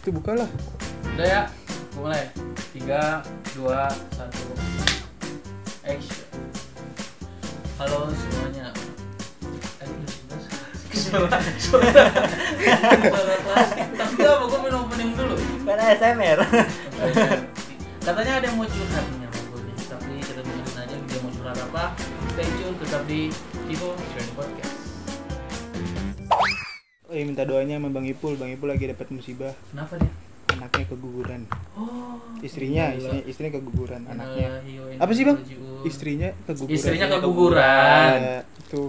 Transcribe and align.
Itu 0.00 0.16
bukalah. 0.16 0.48
Udah 1.12 1.26
ya, 1.28 1.42
mulai. 1.92 2.32
Tiga, 2.72 3.20
dua, 3.52 3.84
satu. 4.16 4.56
Action. 5.84 6.24
Halo 7.76 8.08
semuanya. 8.08 8.72
Eh, 9.84 9.88
plastik. 11.04 11.52
Tapi 13.92 14.20
apa, 14.24 14.44
gue 14.48 14.58
main 14.64 14.74
opening 14.80 15.12
dulu. 15.12 15.36
Kan 15.68 15.76
ASMR. 15.84 16.38
Katanya 18.00 18.32
ada 18.40 18.46
yang 18.48 18.56
mau 18.56 18.64
curhat 18.64 19.04
nih 19.04 19.28
sama 19.28 19.40
gue 19.52 19.60
nih, 19.68 19.76
tapi 19.84 20.12
kita 20.24 20.40
dengerin 20.40 20.80
aja 20.80 20.96
dia 20.96 21.18
mau 21.20 21.28
curhat 21.28 21.60
apa. 21.60 21.92
Stay 22.32 22.48
tune 22.56 22.76
tetap 22.80 23.04
di 23.04 23.28
Kibo 23.68 23.92
Training 24.16 24.32
Podcast. 24.32 24.69
Oh 27.10 27.14
iya 27.14 27.26
minta 27.26 27.42
doanya 27.42 27.74
sama 27.74 27.90
Bang 27.90 28.06
Ipul. 28.06 28.38
Bang 28.38 28.54
Ipul 28.54 28.70
lagi 28.70 28.86
dapat 28.86 29.10
musibah. 29.10 29.50
Kenapa 29.74 29.98
dia? 29.98 30.10
Anaknya 30.54 30.86
keguguran. 30.86 31.42
Oh. 31.74 32.22
Istrinya, 32.38 32.94
istrinya, 32.94 33.24
istrinya 33.26 33.52
keguguran. 33.58 34.02
Anaknya. 34.06 34.62
Apa 34.94 35.10
sih, 35.10 35.26
Bang? 35.26 35.42
Istrinya 35.82 36.30
keguguran. 36.46 36.74
Istrinya 36.78 37.06
keguguran. 37.10 38.18
Ya, 38.22 38.38
itu. 38.46 38.82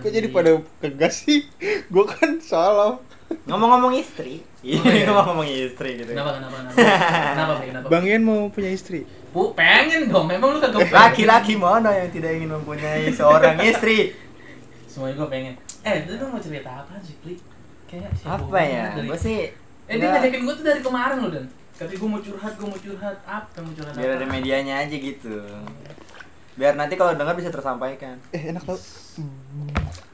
Kok 0.00 0.10
jadi 0.10 0.28
pada 0.30 0.50
kegas 0.78 1.26
sih? 1.26 1.50
Gue 1.92 2.06
kan 2.06 2.38
salah. 2.38 3.02
Ngomong-ngomong 3.46 3.94
istri. 3.98 4.46
Iya, 4.62 4.78
Oh, 4.78 4.90
iya. 4.90 5.04
ngomong-ngomong 5.10 5.46
istri 5.50 5.90
gitu. 6.02 6.14
Kenapa 6.14 6.38
kenapa 6.38 6.56
kenapa? 6.62 6.78
Kenapa 6.78 7.52
kenapa? 7.62 7.86
Bang 7.90 8.04
Ian 8.06 8.22
mau 8.22 8.46
punya 8.50 8.70
istri. 8.70 9.02
Bu, 9.30 9.50
pengen 9.54 10.06
dong. 10.06 10.30
Memang 10.30 10.54
lu 10.54 10.58
kagak. 10.58 10.90
Laki-laki 10.90 11.58
mana 11.58 11.90
yang 11.90 12.10
tidak 12.10 12.38
ingin 12.38 12.54
mempunyai 12.54 13.10
seorang 13.10 13.58
istri? 13.66 14.14
Semuanya 14.86 15.18
gue 15.18 15.28
pengen. 15.30 15.54
Eh, 15.80 15.96
lu 16.06 16.24
mau 16.28 16.36
cerita 16.36 16.68
apa 16.78 16.92
sih, 17.00 17.16
Pli? 17.20 17.34
Kayak 17.84 18.08
siapa 18.14 18.38
Apa 18.38 18.58
ya? 18.60 18.84
dari- 18.94 19.08
Gue 19.08 19.18
sih 19.18 19.38
Eh, 19.84 19.94
dia 19.98 20.06
ngajakin 20.08 20.40
gue 20.44 20.54
tuh 20.54 20.64
dari 20.64 20.80
kemarin 20.80 21.16
loh, 21.18 21.30
Dan. 21.32 21.44
Katanya 21.74 21.96
gue 21.96 22.08
mau 22.08 22.20
curhat, 22.20 22.52
gue 22.54 22.66
mau 22.68 22.78
curhat. 22.78 23.16
Apa 23.24 23.48
yang 23.50 23.64
mau 23.66 23.74
curhat 23.74 23.92
biar 23.92 24.06
apa? 24.06 24.16
ada 24.16 24.26
medianya 24.28 24.74
aja 24.78 24.94
gitu. 24.94 25.34
Biar 26.54 26.72
nanti 26.76 26.94
kalau 26.94 27.16
dengar 27.16 27.34
bisa 27.34 27.48
tersampaikan. 27.48 28.20
Eh 28.30 28.52
enak 28.52 28.62
tau. 28.62 28.76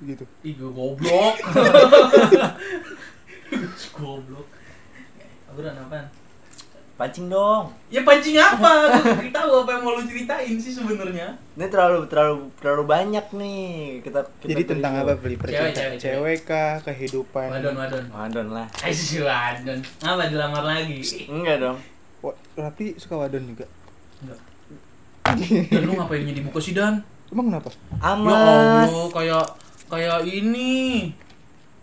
Gitu. 0.00 0.24
Ih, 0.42 0.54
gue 0.54 0.70
goblok. 0.70 1.34
goblok. 3.92 4.46
Obrolan 5.46 5.78
apaan? 5.78 6.06
Pancing 6.96 7.28
dong. 7.28 7.68
Ya 7.92 8.00
pancing 8.00 8.40
apa? 8.40 8.88
Gue 9.04 9.28
nggak 9.28 9.36
tahu 9.36 9.52
apa 9.68 9.70
yang 9.76 9.82
mau 9.84 10.00
lu 10.00 10.02
ceritain 10.08 10.56
sih 10.56 10.72
sebenarnya. 10.72 11.36
Ini 11.52 11.68
terlalu 11.68 12.08
terlalu 12.08 12.48
terlalu 12.56 12.82
banyak 12.88 13.26
nih 13.36 13.60
kita. 14.00 14.24
kita 14.40 14.48
Jadi 14.56 14.62
tentang 14.64 14.92
apa 15.04 15.12
beli 15.20 15.36
Cewek, 15.36 15.44
percintaan 15.44 15.76
cewek, 15.76 15.98
cewek 16.00 16.38
kah 16.48 16.80
kehidupan 16.88 17.52
Wadon, 17.52 17.76
wadon. 17.76 18.04
Wadon 18.08 18.46
lah. 18.48 18.66
Eh, 18.80 18.96
si 18.96 19.20
wadon. 19.20 19.84
Apa 20.00 20.24
dilamar 20.32 20.64
lagi? 20.64 21.04
Enggak 21.28 21.60
dong. 21.60 21.76
Rapi 22.56 22.96
suka 22.96 23.28
wadon 23.28 23.44
juga 23.44 23.68
Enggak. 24.24 24.40
Dan 25.68 25.82
lu 25.84 26.00
ngapain 26.00 26.24
di 26.24 26.40
buku 26.48 26.58
sih, 26.64 26.72
Dan? 26.72 27.04
emang 27.28 27.50
kenapa 27.50 27.68
Ya 27.74 28.14
Amas. 28.14 28.88
Allah, 28.88 29.06
kayak 29.12 29.46
kayak 29.90 30.18
ini. 30.24 31.10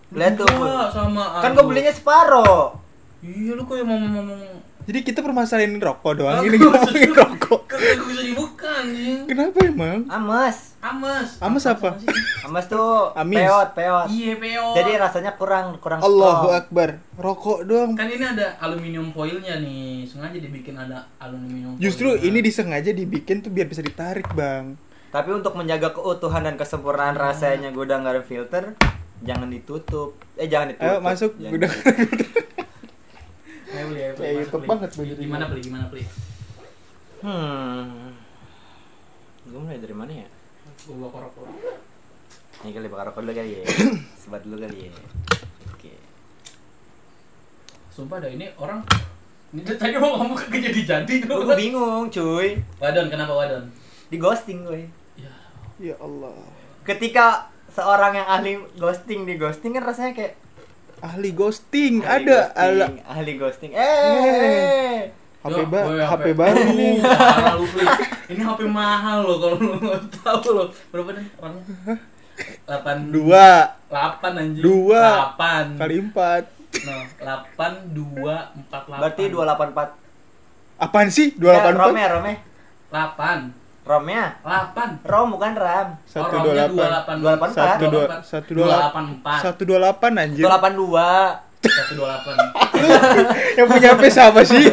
Lihat 0.10 0.42
tuh. 0.42 0.48
Sama 0.90 1.44
Kan 1.44 1.54
gue 1.54 1.66
belinya 1.70 1.94
separoh. 1.94 2.80
Iya, 3.22 3.54
lu 3.54 3.64
kayak 3.68 3.86
mau 3.86 4.00
ngomong 4.00 4.63
jadi 4.84 5.00
kita 5.02 5.20
permasalahin 5.20 5.78
rokok 5.78 6.14
doang 6.16 6.38
Aku 6.38 6.46
ini 6.46 6.58
ngomongin 6.58 7.12
rokok 7.14 7.62
Kagak 7.66 8.04
bisa 8.04 8.22
dibuka 8.22 8.70
anjing. 8.76 9.24
kenapa 9.26 9.58
emang 9.62 10.00
Amas. 10.06 10.76
Amas. 10.78 11.40
Amas 11.40 11.64
apa? 11.64 11.96
Amas 12.44 12.68
tuh 12.68 13.12
Amis. 13.14 13.40
peot, 13.40 13.70
peot. 13.72 14.08
Iya, 14.10 14.36
peo. 14.36 14.66
Jadi 14.74 14.92
rasanya 14.96 15.32
kurang 15.34 15.80
kurang 15.80 16.00
Allahu 16.00 16.44
strong. 16.46 16.60
Akbar 16.60 16.90
rokok 17.16 17.60
doang 17.64 17.92
kan 17.94 18.06
ini 18.06 18.20
ada 18.22 18.60
aluminium 18.60 19.10
foilnya 19.10 19.58
nih. 19.58 20.04
Sengaja 20.04 20.36
dibikin 20.36 20.76
ada 20.76 21.08
aluminium 21.18 21.74
foil. 21.74 21.82
justru 21.82 22.14
ini 22.18 22.40
disengaja 22.40 22.92
dibikin 22.92 23.40
tuh 23.40 23.50
biar 23.50 23.66
bisa 23.66 23.80
ditarik 23.80 24.28
bang 24.32 24.76
Tapi 25.10 25.30
untuk 25.32 25.54
menjaga 25.54 25.92
keutuhan 25.92 26.42
dan 26.42 26.56
kesempurnaan 26.56 27.14
rasanya 27.14 27.70
nggak 27.70 28.14
ada 28.14 28.24
filter, 28.24 28.64
jangan 29.22 29.48
ditutup. 29.48 30.18
Eh 30.34 30.46
jangan 30.46 30.74
ditutup. 30.74 30.90
ayo 30.90 31.00
masuk 31.00 31.32
Jangan- 31.38 31.54
udah 31.56 31.72
Ayo 33.74 33.86
beli, 33.90 34.00
ayo 34.06 34.14
beli. 34.14 34.22
Kayak 34.22 34.36
YouTube 34.46 34.66
banget 34.70 34.90
Gimana 35.18 35.46
beli? 35.50 35.62
Gimana 35.66 35.86
beli? 35.90 36.04
Hmm. 37.26 38.14
Gue 39.50 39.60
mulai 39.60 39.82
dari 39.82 39.96
mana 39.98 40.12
ya? 40.14 40.28
Gua 40.86 40.96
bawa 41.08 41.10
korok 41.10 41.34
Ini 42.64 42.70
kali 42.72 42.88
bakar 42.88 43.12
rokok 43.12 43.22
dulu 43.26 43.34
kali 43.36 43.52
ya. 43.60 43.64
Sebat 44.22 44.42
dulu 44.46 44.56
kali 44.62 44.88
ya. 44.88 44.94
Oke. 45.74 45.92
Sumpah 47.92 48.22
dah 48.22 48.30
ini 48.32 48.48
orang 48.62 48.86
ini 49.54 49.62
tadi 49.66 49.94
mau 50.02 50.18
ngomong 50.18 50.38
kagak 50.38 50.74
jadi 50.74 50.82
jadi 50.82 51.16
Gue 51.30 51.46
dong. 51.46 51.54
bingung, 51.54 52.06
cuy. 52.10 52.58
Wadon, 52.82 53.06
kenapa 53.10 53.34
wadon? 53.38 53.70
Di 54.10 54.18
ghosting 54.18 54.66
gue. 54.66 54.90
Ya, 55.14 55.34
ya 55.78 55.96
Allah 56.02 56.34
Ketika 56.82 57.54
seorang 57.70 58.18
yang 58.18 58.28
ahli 58.30 58.52
ghosting 58.78 59.26
di 59.30 59.38
ghosting 59.38 59.78
kan 59.78 59.86
rasanya 59.86 60.14
kayak 60.18 60.34
ahli 61.04 61.30
ghosting 61.32 62.00
ahli 62.00 62.24
ada 62.24 62.38
ghosting, 62.48 62.56
ala 62.56 62.86
ahli 63.06 63.32
ghosting. 63.36 63.72
Eh. 63.76 65.12
HP, 65.44 65.60
Ya, 65.60 65.66
ba 65.68 65.80
woy, 65.84 66.00
HP 66.00 66.26
baru 66.32 66.64
nih 66.80 67.04
Mahal 67.04 67.60
lu, 67.60 67.68
Pli. 67.68 67.84
Ini 68.32 68.42
HP 68.42 68.62
mahal 68.64 69.18
loh 69.22 69.38
kalau 69.38 69.58
lu 69.60 69.76
nggak 69.76 70.02
tahu 70.24 70.48
loh. 70.56 70.68
Berapa 70.88 71.12
nih 71.14 71.28
orangnya? 71.36 71.96
8 72.66 73.12
dua 73.12 73.48
8 73.92 74.40
anjing. 74.42 74.64
Dua. 74.64 75.04
8. 75.38 75.78
kali 75.78 75.96
empat 76.02 76.44
Nah, 76.74 77.06
8 77.60 77.94
2 77.94 78.72
4 78.72 78.88
8. 78.88 79.02
Berarti 79.04 79.24
284. 79.30 80.02
apaan 80.80 81.08
sih 81.08 81.28
dua 81.38 81.52
delapan 81.54 81.70
Eh, 81.70 81.76
empat 81.76 81.88
Romnya, 81.92 82.08
Romnya. 82.10 82.36
8. 82.90 83.63
Romnya. 83.84 84.40
8. 84.42 85.04
Rom 85.04 85.28
bukan 85.32 85.52
RAM. 85.54 85.88
satu 86.04 86.36
dua 86.40 86.54
delapan 86.56 87.16
284. 87.20 87.52
satu 87.52 87.86
dua 87.86 88.06
satu 88.24 88.52
dua 88.54 88.66
delapan 88.66 89.04
284. 89.20 89.44
satu 89.44 89.62
dua 89.64 89.78
delapan 89.78 90.12
anjir 90.18 90.44
182. 90.44 91.54
128. 91.64 93.56
yang 93.56 93.68
punya 93.68 93.88
HP 93.94 94.04
siapa 94.10 94.42
sih 94.44 94.66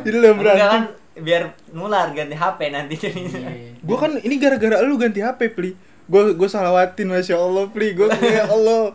jadi 0.00 0.16
lo 0.18 0.28
Enggak 0.34 0.58
kan 0.58 0.82
biar 1.16 1.42
nular 1.70 2.10
ganti 2.10 2.34
HP 2.34 2.58
nanti 2.68 2.94
jadinya. 2.96 3.46
Iya. 3.48 3.74
gue 3.78 3.96
kan 3.96 4.10
ini 4.16 4.34
gara-gara 4.36 4.82
lu 4.82 4.94
ganti 4.94 5.18
HP 5.18 5.40
pli 5.50 5.74
gue 6.04 6.22
gue 6.32 6.48
salawatin 6.48 7.06
masya 7.08 7.36
Allah 7.36 7.66
pli 7.66 7.90
gue 7.92 8.06
ya 8.38 8.46
Allah 8.46 8.94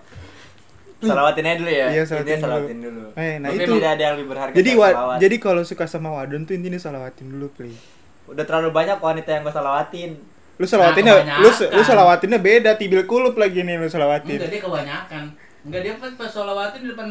Salawatin 1.04 1.44
aja 1.44 1.60
dulu 1.60 1.68
ya. 1.68 1.88
Iya, 1.92 2.04
Intinya 2.08 2.08
salawatin 2.08 2.32
dulu. 2.32 2.44
salawatin 2.48 2.78
dulu. 2.80 3.08
Eh, 3.14 3.36
nah 3.36 3.50
Tapi 3.52 3.60
itu. 3.60 3.72
tidak 3.76 3.90
ada 3.92 4.02
yang 4.02 4.14
lebih 4.16 4.28
berharga 4.32 4.54
jadi 4.56 4.72
wa, 4.74 4.88
jadi 5.20 5.36
kalau 5.38 5.62
suka 5.64 5.84
sama 5.84 6.10
wadon 6.12 6.48
tuh 6.48 6.56
intinya 6.56 6.80
salawatin 6.80 7.28
dulu 7.28 7.48
pli 7.52 7.76
udah 8.26 8.44
terlalu 8.44 8.70
banyak 8.72 8.98
wanita 8.98 9.30
yang 9.30 9.44
gue 9.44 9.52
salawatin. 9.52 10.12
lu 10.54 10.66
salawatinnya 10.70 11.14
Nah, 11.26 11.42
lu 11.42 11.50
lu 11.50 11.82
salawatinnya 11.82 12.38
beda 12.38 12.78
tibil 12.78 13.04
kulup 13.10 13.34
lagi 13.36 13.66
nih 13.66 13.76
lu 13.76 13.90
salawatin 13.90 14.38
Enggak 14.38 14.52
dia 14.54 14.62
kebanyakan. 14.62 15.24
Enggak 15.66 15.82
dia 15.82 15.94
pas 15.98 16.12
pas 16.14 16.30
sholawatin 16.30 16.80
di 16.86 16.90
depan 16.94 17.08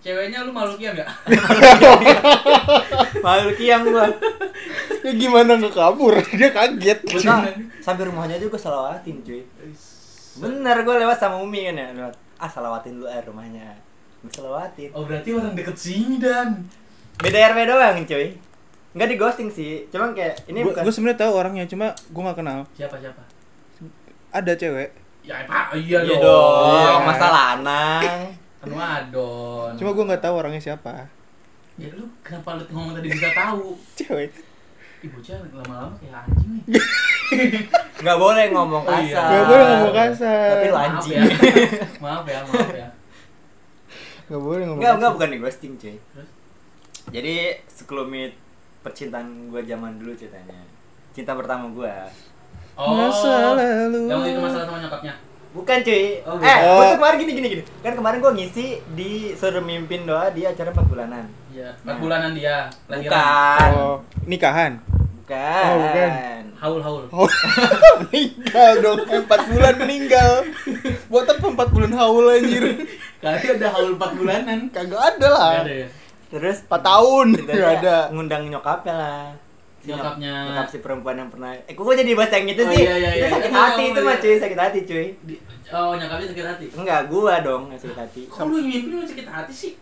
ceweknya 0.00 0.38
lu 0.42 0.50
malu 0.50 0.74
ya 0.80 0.96
enggak? 0.96 1.10
Malu 3.24 3.50
kiam 3.52 3.84
gua. 3.84 4.08
ya 5.04 5.12
gimana 5.12 5.56
nggak 5.60 5.72
kabur 5.76 6.14
dia 6.40 6.50
kaget 6.52 6.98
Gua 7.04 7.44
sampai 7.80 8.04
rumahnya 8.08 8.36
juga 8.40 8.56
gue 8.56 8.62
salawatin 8.64 9.16
cuy. 9.20 9.42
Bener 10.40 10.76
gue 10.80 10.94
lewat 11.04 11.18
sama 11.20 11.36
Umi 11.40 11.68
kan 11.68 11.76
ya 11.76 11.86
lewat. 11.92 12.14
Ah 12.40 12.48
salawatin 12.48 12.96
dulu 12.96 13.08
air 13.08 13.24
rumahnya. 13.28 13.76
Gue 14.24 14.32
salawatin. 14.32 14.88
Oh 14.96 15.04
berarti 15.04 15.36
orang 15.36 15.52
deket 15.52 15.76
sini 15.76 16.16
dan. 16.16 16.64
Beda 17.20 17.52
RW 17.52 17.58
doang 17.68 17.96
cuy. 18.08 18.28
Enggak 18.90 19.06
di 19.06 19.16
ghosting 19.16 19.48
sih. 19.48 19.86
Cuman 19.86 20.10
kayak 20.12 20.34
ini 20.46 20.60
gue 20.60 20.68
bukan. 20.68 20.82
gue 20.82 20.90
sebenarnya 20.90 21.20
tahu 21.20 21.32
orangnya 21.32 21.64
cuma 21.64 21.86
gue 21.92 22.22
nggak 22.22 22.36
kenal 22.36 22.58
Siapa 22.72 22.96
siapa? 22.96 23.22
ada 24.30 24.52
cewek 24.52 24.90
Ya 25.20 25.44
Pak, 25.44 25.76
iya, 25.76 26.00
Iya 26.00 26.16
dong. 26.16 26.22
dong, 26.22 26.70
Iya. 26.72 26.92
masa 27.04 27.26
lanang. 27.28 28.02
Kan 28.56 28.68
wadon. 28.68 29.70
cuma 29.74 29.90
gue 29.90 30.04
nggak 30.06 30.22
tahu 30.22 30.34
orangnya 30.36 30.60
siapa 30.60 31.06
ya 31.74 31.88
lu 31.90 32.04
kenapa 32.20 32.54
lu 32.54 32.64
ngomong 32.66 32.92
tadi 32.92 33.08
bisa 33.08 33.30
tahu? 33.30 33.72
cewek 33.98 34.30
Ibu 35.00 35.16
cewek 35.18 35.48
lama-lama 35.50 35.96
kayak 35.96 36.28
anjing 36.28 36.60
nih. 36.60 36.64
Nggak 38.02 38.18
boleh 38.18 38.44
ngomong 38.50 38.82
Oh, 38.82 38.92
iya. 38.92 39.16
kasar. 39.16 39.28
nggak 39.30 39.44
boleh 39.46 39.64
ngomong 39.70 39.94
kasar 39.94 40.48
Tapi 40.50 40.66
lu 40.66 40.74
Maaf 40.74 40.84
anjing. 40.84 41.14
ya. 41.14 41.22
Maaf 42.04 42.24
ya, 42.26 42.38
maaf 42.44 42.70
ya. 42.74 42.88
nggak 44.26 44.42
boleh 44.42 44.62
ngomong 44.62 44.76
Enggak, 44.76 44.90
kasar. 44.90 44.98
enggak 45.00 45.12
bukan 45.16 45.28
di 45.28 45.38
ghosting, 45.38 45.72
cuy. 45.74 45.96
Terus? 45.96 46.28
Jadi 47.10 47.34
sekelumit 47.66 48.32
percintaan 48.80 49.52
gue 49.52 49.60
zaman 49.64 50.00
dulu 50.00 50.12
ceritanya. 50.16 50.60
Cinta 51.12 51.36
pertama 51.36 51.68
gue. 51.70 51.94
Oh. 52.78 52.96
Masa 52.96 53.54
lalu. 53.56 54.08
Yang 54.08 54.20
itu 54.32 54.40
masalah 54.40 54.66
sama 54.68 54.78
nyokapnya. 54.80 55.14
Bukan 55.50 55.76
cuy. 55.82 56.22
Oh, 56.22 56.38
eh, 56.38 56.58
gua 56.62 56.84
tuh 56.94 56.98
kemarin 57.02 57.16
gini 57.18 57.32
gini 57.34 57.48
gini. 57.58 57.62
Kan 57.82 57.92
kemarin 57.98 58.22
gue 58.22 58.32
ngisi 58.38 58.66
di 58.94 59.34
suruh 59.34 59.58
mimpin 59.58 60.06
doa 60.06 60.30
di 60.30 60.46
acara 60.46 60.70
4 60.70 60.86
bulanan. 60.86 61.26
Iya, 61.50 61.74
Nah. 61.82 61.98
4 61.98 62.02
bulanan 62.06 62.30
dia 62.38 62.70
lahiran. 62.86 63.10
Bukan. 63.10 63.70
oh 63.74 63.96
nikahan 64.30 64.72
Bukan. 65.30 65.64
Oh, 65.66 65.78
bukan. 65.82 66.10
Haul 66.60 66.80
haul. 66.84 67.04
Oh, 67.10 67.30
meninggal 68.06 68.70
dong, 68.82 69.00
empat 69.06 69.40
bulan 69.48 69.74
meninggal. 69.80 70.30
Buat 71.08 71.32
apa 71.32 71.46
empat 71.50 71.68
bulan 71.70 71.92
haul 71.94 72.26
anjir? 72.30 72.64
Kali 73.22 73.46
ada 73.58 73.68
haul 73.74 73.94
4 73.94 74.18
bulanan. 74.18 74.58
Kagak 74.70 75.02
ada 75.16 75.28
lah. 75.30 75.50
Ada 75.66 75.74
ya. 75.86 75.88
Terus 76.30 76.56
Empat 76.62 76.82
tahun 76.82 77.26
nggak 77.36 77.70
ada. 77.82 77.96
ngundang 78.10 78.46
nyokapnya 78.46 78.94
lah. 78.94 79.26
Si 79.80 79.88
Nyokapnya. 79.88 80.34
Nyokap 80.46 80.66
si 80.68 80.78
perempuan 80.78 81.16
yang 81.16 81.30
pernah 81.32 81.56
Eh 81.56 81.72
kok 81.72 81.82
jadi 81.82 82.12
bahasa 82.12 82.36
yang 82.36 82.52
itu 82.52 82.62
Oh, 82.62 82.70
sih? 82.70 82.84
iya, 82.84 82.94
iya, 82.96 83.10
itu 83.12 83.24
iya. 83.24 83.30
sakit 83.32 83.50
Iya, 83.50 83.58
hati 83.58 83.80
iya, 83.80 83.90
itu 83.90 84.00
mah 84.00 84.12
iya. 84.12 84.22
cuy, 84.22 84.34
sakit 84.38 84.58
hati 84.58 84.78
cuy. 84.84 85.06
Di- 85.24 85.42
Oh, 85.70 85.94
nyokapnya 85.94 86.26
sakit 86.26 86.46
hati. 86.46 86.66
Enggak, 86.74 87.00
gua 87.06 87.34
dong 87.40 87.62
yang 87.70 87.78
sakit 87.78 87.98
hati. 87.98 88.22
Kok 88.26 88.42
lu 88.44 88.58
mimpi 88.58 88.90
lu 88.90 89.02
sakit 89.02 89.26
hati 89.26 89.52
sih? 89.54 89.72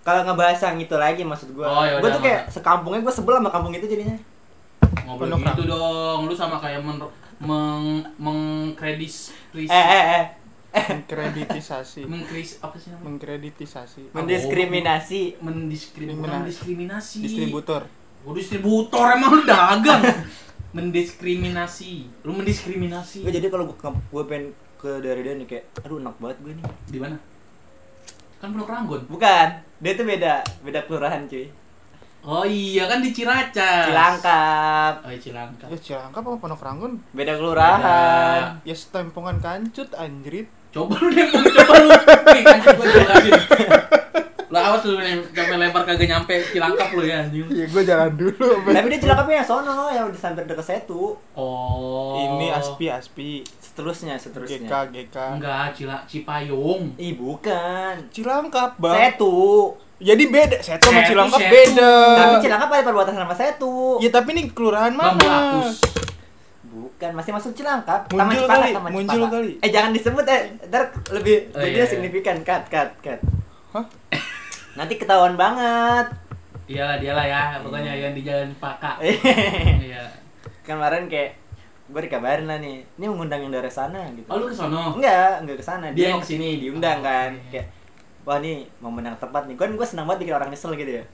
Kalau 0.00 0.22
ngebahas 0.22 0.58
yang 0.62 0.78
itu 0.78 0.96
lagi 0.96 1.22
maksud 1.22 1.48
gua. 1.52 1.66
Oh, 1.68 1.84
ya 1.84 2.00
gua 2.00 2.08
tuh 2.08 2.22
kayak 2.22 2.42
sekampungnya 2.48 3.00
gua 3.00 3.12
sebel 3.12 3.36
sama 3.36 3.50
kampung 3.52 3.72
itu 3.72 3.86
jadinya. 3.86 4.16
Ngobrol 5.04 5.36
gitu 5.36 5.62
dong. 5.64 6.20
Lu 6.24 6.34
sama 6.34 6.56
kayak 6.56 6.80
men 6.80 6.96
meng 7.36 8.00
mengkredis 8.16 9.30
Eh 9.52 9.68
eh 9.68 10.04
eh. 10.16 10.24
Mengkreditisasi. 10.76 12.00
mengkris 12.04 12.60
apa 12.60 12.76
sih 12.76 12.88
namanya? 12.90 13.06
Mengkreditisasi. 13.08 14.02
Mendiskriminasi. 14.12 15.20
Mendiskrim 15.40 16.06
bukan 16.14 16.44
Diskriminasi. 16.44 16.48
diskriminasi. 16.50 17.18
Distributor. 17.22 17.82
Oh, 18.22 18.32
distributor 18.32 19.06
emang 19.10 19.30
lu 19.32 19.42
dagang. 19.42 20.02
mendiskriminasi. 20.76 21.92
Lu 22.20 22.32
mendiskriminasi. 22.32 23.24
Gua 23.24 23.32
jadi 23.32 23.48
kalau 23.48 23.64
gua, 23.66 23.76
gua 24.06 24.22
pengen 24.24 24.52
ke 24.76 25.00
daerah 25.00 25.22
dia 25.22 25.34
nih 25.34 25.46
kayak 25.46 25.64
aduh 25.80 25.96
enak 25.96 26.16
banget 26.16 26.36
gue 26.38 26.52
nih. 26.52 26.64
Di 26.86 26.98
mana? 27.00 27.16
Kan 28.36 28.52
Pondok 28.52 28.68
Ranggon. 28.68 29.02
Bukan, 29.08 29.48
dia 29.80 29.92
tuh 29.96 30.04
beda, 30.04 30.34
beda 30.60 30.84
kelurahan 30.84 31.24
cuy. 31.24 31.48
Oh 32.20 32.42
iya 32.42 32.84
kan 32.84 33.00
di 33.00 33.08
Ciracas. 33.08 33.86
Cilangkap, 33.88 34.92
Oh, 35.00 35.08
iya, 35.08 35.16
Cilangkap. 35.16 35.66
Ya 35.70 35.78
Cilangkap 35.78 36.20
apa 36.20 36.36
Pondok 36.36 36.60
Ranggon? 36.60 36.92
beda 37.10 37.32
kelurahan. 37.34 38.60
Ya 38.60 38.74
setempongan 38.74 39.40
kancut 39.40 39.88
anjrit. 39.94 40.50
Coba 40.76 41.00
lu 41.00 41.08
deh, 41.08 41.24
coba 41.32 41.74
lu. 41.80 41.88
Nih, 42.36 42.42
jelasin. 42.92 43.32
Lah 44.52 44.62
awas 44.70 44.84
lu 44.84 45.00
yang 45.00 45.24
sampai 45.32 45.56
lempar 45.56 45.82
kagak 45.88 46.04
nyampe 46.04 46.36
Cilangkap 46.52 46.92
lu 46.92 47.02
ya 47.08 47.24
anjing. 47.24 47.48
Iya, 47.48 47.64
gue 47.64 47.82
jalan 47.82 48.12
dulu. 48.12 48.50
Tapi 48.68 48.86
dia 48.92 49.00
Cilangkapnya 49.00 49.40
yang 49.40 49.48
sono, 49.48 49.88
yang 49.88 50.06
di 50.12 50.20
sampai 50.20 50.44
dekat 50.44 50.68
Setu. 50.68 51.16
Oh. 51.32 52.20
Ini 52.20 52.52
Aspi 52.52 52.92
Aspi. 52.92 53.40
Seterusnya, 53.56 54.20
GK 54.20 54.22
seterusnya. 54.22 54.84
GK. 54.92 55.16
Enggak, 55.40 55.72
Cila 55.72 56.04
Cipayung. 56.04 56.92
Ih, 57.00 57.16
bukan. 57.16 58.12
Cilangkap, 58.12 58.76
Bang. 58.76 59.00
Setu. 59.00 59.72
Jadi 59.96 60.24
beda. 60.28 60.60
Seto 60.60 60.92
sama 60.92 61.00
Setu, 61.00 61.08
Cilangkap 61.16 61.40
Setu. 61.40 61.52
beda. 61.56 61.92
Tapi 62.20 62.34
Cilangkap 62.44 62.68
ada 62.68 62.84
perbatasan 62.84 63.20
sama 63.24 63.34
Setu. 63.34 63.96
Ya 64.04 64.10
tapi 64.12 64.28
ini 64.36 64.42
kelurahan 64.52 64.92
Bambu 64.92 65.24
mana? 65.24 65.64
Apus. 65.64 65.95
Bukan, 66.96 67.12
masih 67.12 67.28
masuk 67.30 67.52
Cilangkap. 67.52 68.08
Taman 68.08 68.24
Muncul 68.24 68.40
Cipatat, 68.42 68.56
kali, 68.58 68.70
Taman 68.72 68.90
muncul 68.90 69.22
kali. 69.28 69.52
Eh, 69.60 69.68
jangan 69.68 69.90
disebut 69.92 70.24
eh, 70.24 70.40
ntar 70.64 70.82
lebih 71.12 71.52
Oh, 71.52 71.60
lebih 71.60 71.76
iya, 71.76 71.84
iya. 71.84 71.86
signifikan. 71.86 72.36
Cut, 72.40 72.64
cut, 72.66 72.88
cut. 72.98 73.20
Hah? 73.70 73.84
Nanti 74.74 74.96
ketahuan 74.96 75.36
banget. 75.36 76.08
Iyalah 76.66 76.96
dialah 76.96 77.24
ya, 77.24 77.40
pokoknya 77.60 77.92
yang 77.92 78.10
di 78.10 78.24
Jalan 78.24 78.48
Paka. 78.56 78.96
Iya. 79.86 80.08
Kemarin 80.64 81.04
kayak 81.06 81.36
gue 81.86 82.00
dikabarin 82.02 82.44
lah 82.44 82.58
nih, 82.58 82.82
ini 82.90 83.04
mengundang 83.06 83.38
yang 83.38 83.52
dari 83.52 83.68
sana 83.68 84.02
gitu. 84.10 84.26
Oh, 84.26 84.40
lu 84.40 84.48
ke 84.48 84.56
sono? 84.56 84.96
Enggak, 84.96 85.44
enggak 85.44 85.56
ke 85.60 85.64
sana. 85.64 85.86
Dia 85.92 85.94
Dia, 85.94 86.06
yang 86.08 86.18
mau 86.18 86.24
ke 86.24 86.28
sini, 86.32 86.48
diundang 86.58 86.98
Oh, 86.98 87.06
kan. 87.06 87.30
oke. 87.36 87.52
Kayak 87.52 87.66
wah 88.24 88.38
nih 88.40 88.56
momen 88.80 89.04
yang 89.04 89.14
tepat 89.14 89.44
nih. 89.44 89.54
Kan 89.54 89.70
gue 89.70 89.86
senang 89.86 90.08
banget 90.08 90.24
bikin 90.24 90.34
orang 90.34 90.48
nyesel 90.48 90.72
gitu 90.72 90.92
ya. 90.96 91.04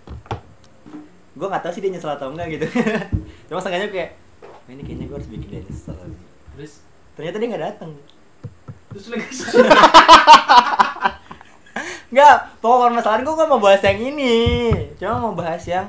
Gue 1.35 1.47
nggak 1.49 1.61
tahu 1.61 1.73
sih 1.75 1.83
dia 1.83 1.91
nyesel 1.91 2.09
atau 2.09 2.31
enggak 2.31 2.47
gitu. 2.51 2.67
Cuma 3.51 3.59
sengaja 3.59 3.91
kayak 3.91 4.15
"Wah, 4.15 4.22
ini 4.71 4.83
kayaknya 4.83 5.07
gue 5.11 5.17
harus 5.19 5.31
bikin 5.31 5.49
dia 5.51 5.63
nyesel. 5.65 5.99
Terus 6.55 6.73
Ternyata 7.13 7.37
dia 7.37 7.49
nggak 7.53 7.65
datang. 7.73 7.93
terus 8.93 9.09
lu 9.09 9.17
ke 9.17 9.33
sono. 9.33 9.69
Enggak, 12.13 12.37
pokok 12.61 12.93
permasalahan 12.93 13.25
gue 13.25 13.41
gak 13.41 13.49
mau 13.49 13.61
bahas 13.61 13.81
yang 13.81 14.01
ini. 14.13 14.37
Cuma 15.01 15.17
mau 15.17 15.33
bahas 15.33 15.65
yang 15.65 15.89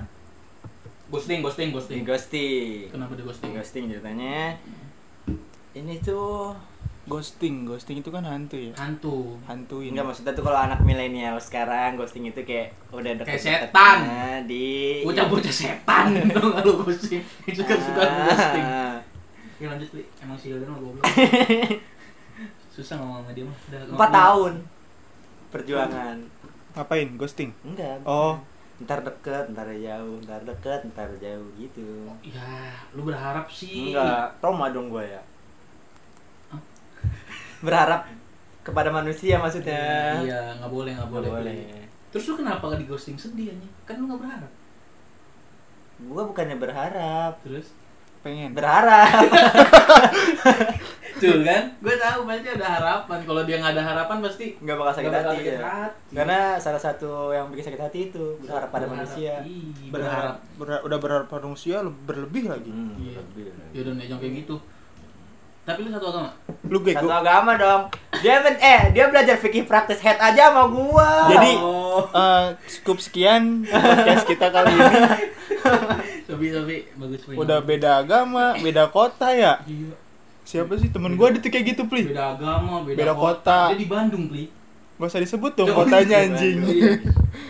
ghosting, 1.11 1.43
ghosting, 1.43 1.69
ghosting. 1.75 2.01
ghosting. 2.07 2.87
Kenapa 2.89 3.13
di 3.19 3.23
ghosting? 3.27 3.51
Ghosting 3.53 3.85
ceritanya. 3.91 4.55
Ini 5.75 5.99
tuh 5.99 6.55
Ghosting, 7.03 7.67
ghosting 7.67 7.99
itu 7.99 8.07
kan 8.07 8.23
hantu 8.23 8.55
ya. 8.55 8.71
Hantu. 8.73 9.35
Hantuin. 9.43 9.91
Enggak 9.91 10.07
maksudnya 10.07 10.31
tuh 10.31 10.39
kalau 10.41 10.55
anak 10.57 10.79
milenial 10.81 11.35
sekarang 11.35 11.93
ghosting 11.93 12.23
itu 12.23 12.39
kayak 12.41 12.71
udah 12.89 13.19
deket 13.19 13.27
Kayak 13.35 13.43
setan. 13.67 13.97
di 14.45 15.03
Bocah-bocah 15.03 15.51
setan 15.53 16.05
dong 16.31 16.51
kalau 16.53 16.79
ghosting. 16.81 17.19
Itu 17.43 17.59
kan 17.61 17.75
suka 17.75 18.01
Ah. 18.01 18.23
ghosting. 18.25 18.67
Ya 19.59 19.67
lanjut, 19.67 19.89
Li. 19.91 20.03
Emang 20.17 20.37
si 20.37 20.45
Hilda 20.47 20.63
mah 20.65 20.79
goblok. 20.79 21.03
Susah 22.73 22.95
ngomong 22.97 23.21
sama 23.21 23.31
dia 23.31 23.43
mah. 23.43 23.57
Udah, 23.67 23.79
Empat 23.85 24.09
tahun 24.11 24.53
perjuangan. 25.49 26.17
Ngapain? 26.73 27.07
Ghosting. 27.13 27.51
Enggak. 27.61 27.99
Oh. 28.03 28.39
Ntar 28.79 28.99
deket, 28.99 29.45
ntar 29.51 29.67
jauh, 29.69 30.17
ntar 30.19 30.41
deket, 30.41 30.81
ntar 30.89 31.11
jauh 31.17 31.45
gitu. 31.53 32.09
Ya, 32.23 32.73
lu 32.91 33.03
berharap 33.03 33.45
sih. 33.45 33.91
Enggak, 33.91 34.39
trauma 34.39 34.71
dong 34.71 34.87
gue 34.87 35.03
ya. 35.05 35.21
Berharap 37.63 38.01
kepada 38.61 38.89
manusia 38.89 39.35
maksudnya. 39.37 40.19
Iya, 40.19 40.55
nggak 40.57 40.69
boleh, 40.69 40.91
nggak 40.93 41.09
boleh. 41.09 41.29
boleh. 41.29 41.57
Terus 42.09 42.29
lu 42.29 42.37
kenapa 42.37 42.63
gak 42.65 42.77
di 42.77 42.85
ghosting 42.85 43.15
sedih 43.15 43.49
aja? 43.49 43.69
Kan 43.83 43.97
lu 43.97 44.05
nggak 44.05 44.21
berharap. 44.21 44.51
Gue 45.95 46.23
bukannya 46.25 46.57
berharap, 46.57 47.33
Terus? 47.41 47.71
Pengen. 48.19 48.51
berharap. 48.51 49.07
Tuh 51.15 51.39
kan? 51.41 51.63
Gue 51.77 51.95
tahu 51.95 52.19
pasti 52.25 52.47
ada 52.49 52.67
harapan. 52.69 53.19
Kalau 53.21 53.41
dia 53.43 53.57
nggak 53.57 53.73
ada 53.73 53.83
harapan 53.85 54.17
pasti 54.19 54.45
Nggak 54.57 54.75
bakal 54.75 54.93
sakit 54.93 55.03
nggak 55.03 55.13
bakal 55.17 55.29
hati 55.29 55.39
sakit 55.39 55.53
ya. 55.53 55.59
hati. 55.61 56.13
Karena 56.13 56.39
salah 56.57 56.81
satu 56.81 57.11
yang 57.31 57.45
bikin 57.47 57.65
sakit 57.65 57.81
hati 57.81 57.99
itu 58.09 58.23
berharap 58.39 58.69
pada 58.69 58.85
Berharap. 58.85 59.03
manusia. 59.05 59.33
Berharap, 59.39 59.89
berharap. 59.89 60.35
berharap 60.57 60.81
udah 60.83 60.97
berharap 60.99 61.25
pada 61.27 61.43
manusia 61.43 61.75
le- 61.79 61.99
berlebih 62.01 62.43
lagi. 62.47 62.69
Hmm, 62.69 62.95
Iya. 62.97 63.19
lebih. 63.21 63.43
Ya 63.71 63.79
udah 63.81 63.93
jangan 63.97 64.19
kayak 64.19 64.33
gitu. 64.41 64.55
Tapi 65.63 65.79
lu 65.79 65.89
satu 65.89 66.07
agama? 66.09 66.29
Lu 66.65 66.77
Satu 66.77 66.85
bego. 66.85 67.07
agama 67.07 67.51
dong. 67.55 67.81
Dia 68.19 68.39
ben- 68.39 68.59
eh 68.59 68.91
dia 68.91 69.07
belajar 69.07 69.35
fikih 69.37 69.63
praktis 69.63 69.97
head 69.97 70.17
aja 70.17 70.51
sama 70.51 70.67
gua. 70.67 71.27
Jadi 71.29 71.51
Oh. 71.55 72.03
eh, 72.05 72.45
cukup 72.73 72.99
sekian 72.99 73.63
podcast 73.63 74.25
kita 74.25 74.47
kali 74.49 74.69
ini. 74.69 74.95
Sobi, 76.27 76.47
Sobi, 76.49 76.77
bagus 76.93 77.23
Pri. 77.23 77.35
Udah 77.35 77.59
beda 77.59 77.97
agama, 77.97 78.55
beda 78.57 78.87
kota 78.87 79.31
ya. 79.31 79.63
Iya. 79.63 79.95
Siapa 80.43 80.75
sih 80.75 80.91
temen 80.91 81.15
gua 81.15 81.31
ada 81.31 81.39
tuh 81.39 81.47
kayak 81.47 81.65
gitu, 81.71 81.87
Pli? 81.87 82.11
Beda 82.11 82.35
agama, 82.35 82.83
beda, 82.83 82.97
Beda 82.99 83.13
kota. 83.13 83.59
Dia 83.71 83.79
di 83.79 83.87
Bandung, 83.87 84.27
Pli. 84.27 84.51
Gak 84.93 85.07
usah 85.09 85.21
disebut 85.21 85.51
dong 85.53 85.67
Coba. 85.69 85.87
kotanya 85.87 86.17
anjing. 86.21 86.59
Iya. 86.61 86.91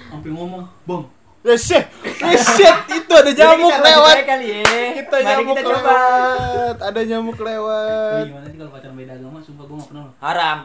Sampai 0.07 0.29
ngomong, 0.29 0.63
"Bang, 0.85 1.09
Reset, 1.43 1.85
reset 2.23 2.77
itu 2.87 3.11
ada 3.11 3.27
nyamuk 3.29 3.67
kita 3.67 3.83
lewat. 3.83 4.15
kali 4.23 4.47
ya. 4.63 4.63
Kita 4.95 5.11
Mari 5.13 5.27
nyamuk 5.27 5.47
kita 5.51 5.61
coba. 5.61 5.75
lewat. 5.75 6.75
Ada 6.79 7.01
nyamuk 7.03 7.37
lewat. 7.37 8.23
gimana 8.25 8.45
sih 8.47 8.57
kalau 8.57 8.71
pacaran 8.71 8.95
beda 8.95 9.13
agama? 9.13 9.37
Sumpah 9.43 9.65
gua 9.67 9.75
gak 9.75 9.87
pernah 9.91 10.03
loh. 10.07 10.13
Haram. 10.17 10.59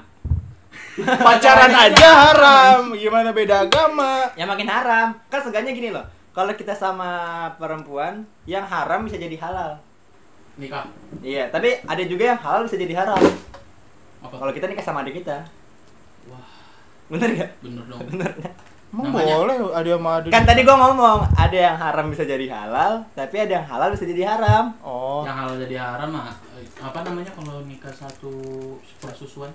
Pacaran 1.19 1.73
aja 1.73 2.09
haram. 2.25 2.81
Gimana 2.95 3.29
beda 3.31 3.57
agama? 3.61 4.31
Ya 4.35 4.47
makin 4.47 4.67
haram. 4.67 5.09
Kan 5.27 5.41
seenggaknya 5.41 5.73
gini 5.73 5.91
loh. 5.91 6.07
Kalau 6.31 6.55
kita 6.55 6.71
sama 6.73 7.11
perempuan, 7.59 8.23
yang 8.45 8.63
haram 8.63 9.03
bisa 9.03 9.19
jadi 9.19 9.35
halal. 9.35 9.83
Nikah. 10.55 10.87
Iya, 11.19 11.51
tapi 11.51 11.83
ada 11.83 12.03
juga 12.03 12.31
yang 12.31 12.39
halal 12.39 12.63
bisa 12.63 12.79
jadi 12.79 12.95
haram. 12.95 13.19
Apa? 14.21 14.35
Kalau 14.37 14.53
kita 14.55 14.71
nikah 14.71 14.85
sama 14.85 15.03
adik 15.03 15.19
kita. 15.19 15.43
Wah, 16.27 16.47
Bener 17.09 17.35
gak? 17.35 17.51
bener 17.59 17.83
dong. 17.83 17.99
Bener 18.15 18.31
gak? 18.39 18.55
Emang 18.89 19.13
Namanya- 19.13 19.37
boleh 19.37 19.57
ada 19.77 19.91
sama 19.95 20.11
ada. 20.17 20.29
Kan 20.33 20.43
tadi 20.43 20.61
gua 20.65 20.77
ngomong, 20.81 21.19
ada 21.37 21.59
yang 21.61 21.77
haram 21.77 22.09
bisa 22.09 22.25
jadi 22.25 22.47
halal, 22.49 23.05
tapi 23.13 23.37
ada 23.37 23.61
yang 23.61 23.67
halal 23.69 23.93
bisa 23.93 24.09
jadi 24.09 24.23
haram. 24.25 24.73
Oh. 24.81 25.29
Yang 25.29 25.37
halal 25.37 25.57
jadi 25.61 25.77
haram 25.77 26.09
mah 26.09 26.33
apa 26.79 26.99
namanya 27.05 27.31
kalau 27.31 27.61
nikah 27.69 27.93
satu 27.93 28.33
persusuan? 28.97 29.53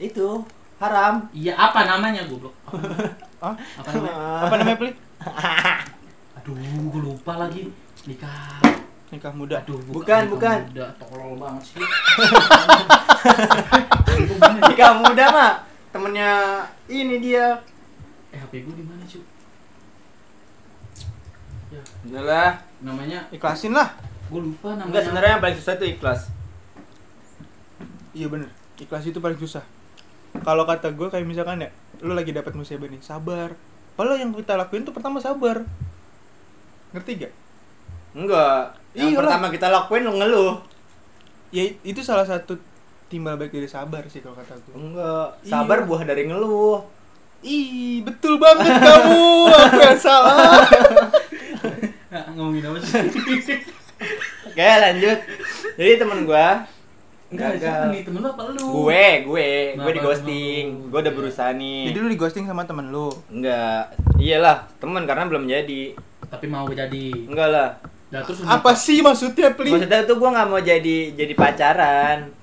Itu 0.00 0.40
haram. 0.80 1.28
Iya, 1.36 1.52
apa 1.52 1.84
namanya 1.84 2.24
goblok? 2.24 2.56
Hah? 3.44 3.52
Apa 3.76 3.88
namanya? 3.92 4.16
Apa 4.48 4.54
namanya, 4.56 4.76
Pli? 4.80 4.90
Aduh, 6.40 6.56
gua 6.88 7.00
lupa 7.04 7.32
lagi. 7.36 7.68
Nikah. 8.08 8.56
Nikah 9.12 9.32
muda. 9.36 9.60
Aduh, 9.60 9.76
Bukan, 9.84 10.22
nikah 10.24 10.32
bukan. 10.32 10.58
Muda, 10.72 10.86
tolol 10.96 11.36
banget 11.36 11.62
sih. 11.66 11.84
Nikah 14.64 14.90
muda 14.96 15.24
mah 15.28 15.52
temennya 15.92 16.32
ini 16.88 17.20
dia. 17.20 17.60
Eh, 18.30 18.38
HP 18.38 18.62
gua 18.62 18.74
di 18.74 18.84
mana, 18.84 19.02
cuy? 19.04 19.22
Ya, 21.70 21.82
Udahlah. 22.02 22.50
namanya 22.80 23.30
Ikhlasin 23.30 23.70
lah. 23.70 23.94
gua 24.26 24.40
lupa 24.40 24.74
namanya. 24.74 24.86
Enggak 24.86 25.02
sebenarnya 25.06 25.30
yang 25.32 25.42
paling 25.42 25.56
susah 25.56 25.74
itu 25.74 25.86
ikhlas. 25.88 26.20
Iya 28.10 28.26
bener. 28.26 28.50
Ikhlas 28.76 29.04
itu 29.04 29.18
paling 29.18 29.38
susah. 29.38 29.62
Kalau 30.40 30.62
kata 30.62 30.90
gue 30.90 31.06
kayak 31.06 31.26
misalkan 31.26 31.58
ya, 31.60 31.70
lu 32.00 32.14
lagi 32.14 32.30
dapat 32.30 32.54
musibah 32.54 32.86
nih, 32.86 32.98
sabar. 33.00 33.54
Padahal 33.94 34.18
yang 34.18 34.30
kita 34.30 34.54
lakuin 34.54 34.82
tuh 34.82 34.90
pertama 34.90 35.18
sabar. 35.18 35.66
Ngerti 36.90 37.10
gak? 37.20 37.32
Enggak. 38.12 38.78
Yang 38.94 39.06
Iya 39.06 39.14
lah. 39.14 39.18
pertama 39.26 39.46
kita 39.48 39.66
lakuin 39.68 40.02
lu 40.02 40.12
ngeluh. 40.16 40.54
Ya 41.50 41.66
itu 41.82 41.98
salah 42.00 42.22
satu 42.22 42.54
timbal 43.06 43.34
balik 43.34 43.50
dari 43.52 43.66
sabar 43.66 44.06
sih 44.06 44.22
kalau 44.22 44.34
kata 44.34 44.54
gue. 44.56 44.74
Enggak, 44.74 45.42
sabar 45.42 45.82
Iya. 45.82 45.86
buah 45.86 46.02
dari 46.04 46.22
ngeluh. 46.26 46.82
Ih, 47.40 48.04
betul 48.04 48.36
banget 48.36 48.68
kamu. 48.68 49.24
Aku 49.48 49.80
yang 49.80 50.00
salah. 50.00 50.60
Nah, 52.10 52.24
ngomongin 52.36 52.68
apa 52.68 52.78
sih? 52.82 53.00
Oke, 54.44 54.60
lanjut. 54.60 55.18
Jadi 55.78 55.92
temen 55.96 56.26
gua 56.26 56.66
Enggak, 57.30 57.62
siapa 57.62 57.94
nih 57.94 58.02
temen 58.02 58.26
lu 58.26 58.28
apa 58.34 58.42
lu? 58.50 58.90
gue, 58.90 59.06
gue, 59.22 59.50
Kenapa 59.78 59.86
gue 59.86 59.92
di 59.94 60.00
ghosting. 60.02 60.64
Gue 60.90 60.98
udah 60.98 61.14
berusaha 61.14 61.50
nih. 61.54 61.94
Jadi 61.94 61.98
lu 62.02 62.08
di 62.10 62.18
ghosting 62.18 62.42
sama 62.42 62.66
temen 62.66 62.90
lu. 62.90 63.06
Enggak, 63.30 63.94
iyalah 64.18 64.66
temen 64.82 65.06
karena 65.06 65.30
belum 65.30 65.46
jadi. 65.46 65.94
Tapi 66.26 66.46
mau 66.50 66.66
jadi. 66.66 67.06
Enggak 67.30 67.48
lah. 67.54 67.68
Nah, 68.10 68.26
terus 68.26 68.42
Apa 68.42 68.74
sih 68.74 68.98
maksudnya, 68.98 69.54
Pli? 69.54 69.70
Maksudnya 69.70 70.02
tuh 70.02 70.18
gue 70.18 70.26
nggak 70.26 70.48
mau 70.50 70.58
jadi 70.58 71.14
jadi 71.14 71.32
pacaran, 71.38 72.34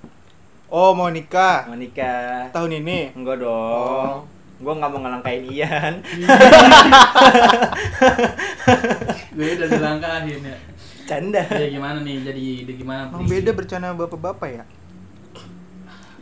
Oh, 0.72 0.96
mau 0.96 1.12
nikah 1.12 1.68
mau 1.68 1.76
nikah. 1.76 2.48
tahun 2.56 2.80
ini. 2.80 3.12
Enggak 3.12 3.44
dong. 3.44 4.37
Gue 4.58 4.74
nggak 4.74 4.90
mau 4.90 5.00
ngelangkain 5.06 5.44
Ian. 5.48 5.94
gue 9.38 9.48
udah 9.54 9.68
dilangkahin 9.70 10.42
ya. 10.42 10.58
Canda. 11.08 11.44
Ya 11.46 11.68
gimana 11.70 12.02
nih? 12.02 12.26
Jadi 12.26 12.44
gimana? 12.74 13.08
Emang 13.08 13.30
beda 13.30 13.52
bercanda 13.54 13.94
bapak-bapak 13.94 14.50
ya? 14.50 14.64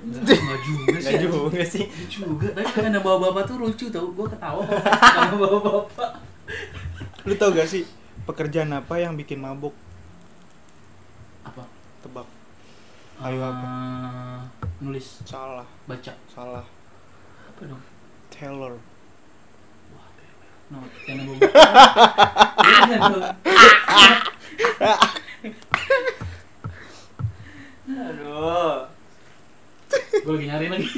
Enggak 0.05 0.61
juga 0.61 0.97
sih. 1.01 1.15
Enggak 1.15 1.31
juga 1.31 1.61
sih. 1.65 1.83
Juga. 2.11 2.47
Tapi 2.53 2.69
kan 2.69 2.83
ada 2.91 2.99
bapak-bapak 3.01 3.43
tuh 3.49 3.55
lucu 3.57 3.85
tau. 3.89 4.07
Gue 4.13 4.27
ketawa 4.35 4.61
sama 4.61 5.35
bapak-bapak. 5.39 6.09
Lu 7.25 7.33
tau 7.39 7.49
gak 7.49 7.65
sih 7.65 7.81
pekerjaan 8.29 8.69
apa 8.75 9.01
yang 9.01 9.17
bikin 9.17 9.41
mabuk? 9.41 9.73
Apa? 11.41 11.65
Tebak. 12.05 12.27
Ayo 13.23 13.39
apa? 13.41 13.65
Eh, 13.65 14.39
nulis, 14.83 15.23
Salah, 15.23 15.65
baca. 15.87 16.13
salah. 16.27 16.65
Apa 17.49 17.61
dong? 17.63 17.81
Taylor. 18.29 18.74
No. 20.65 20.82
Aduh. 27.86 28.89
Gue 30.25 30.34
lagi 30.36 30.46
nyari 30.50 30.67
lagi. 30.74 30.89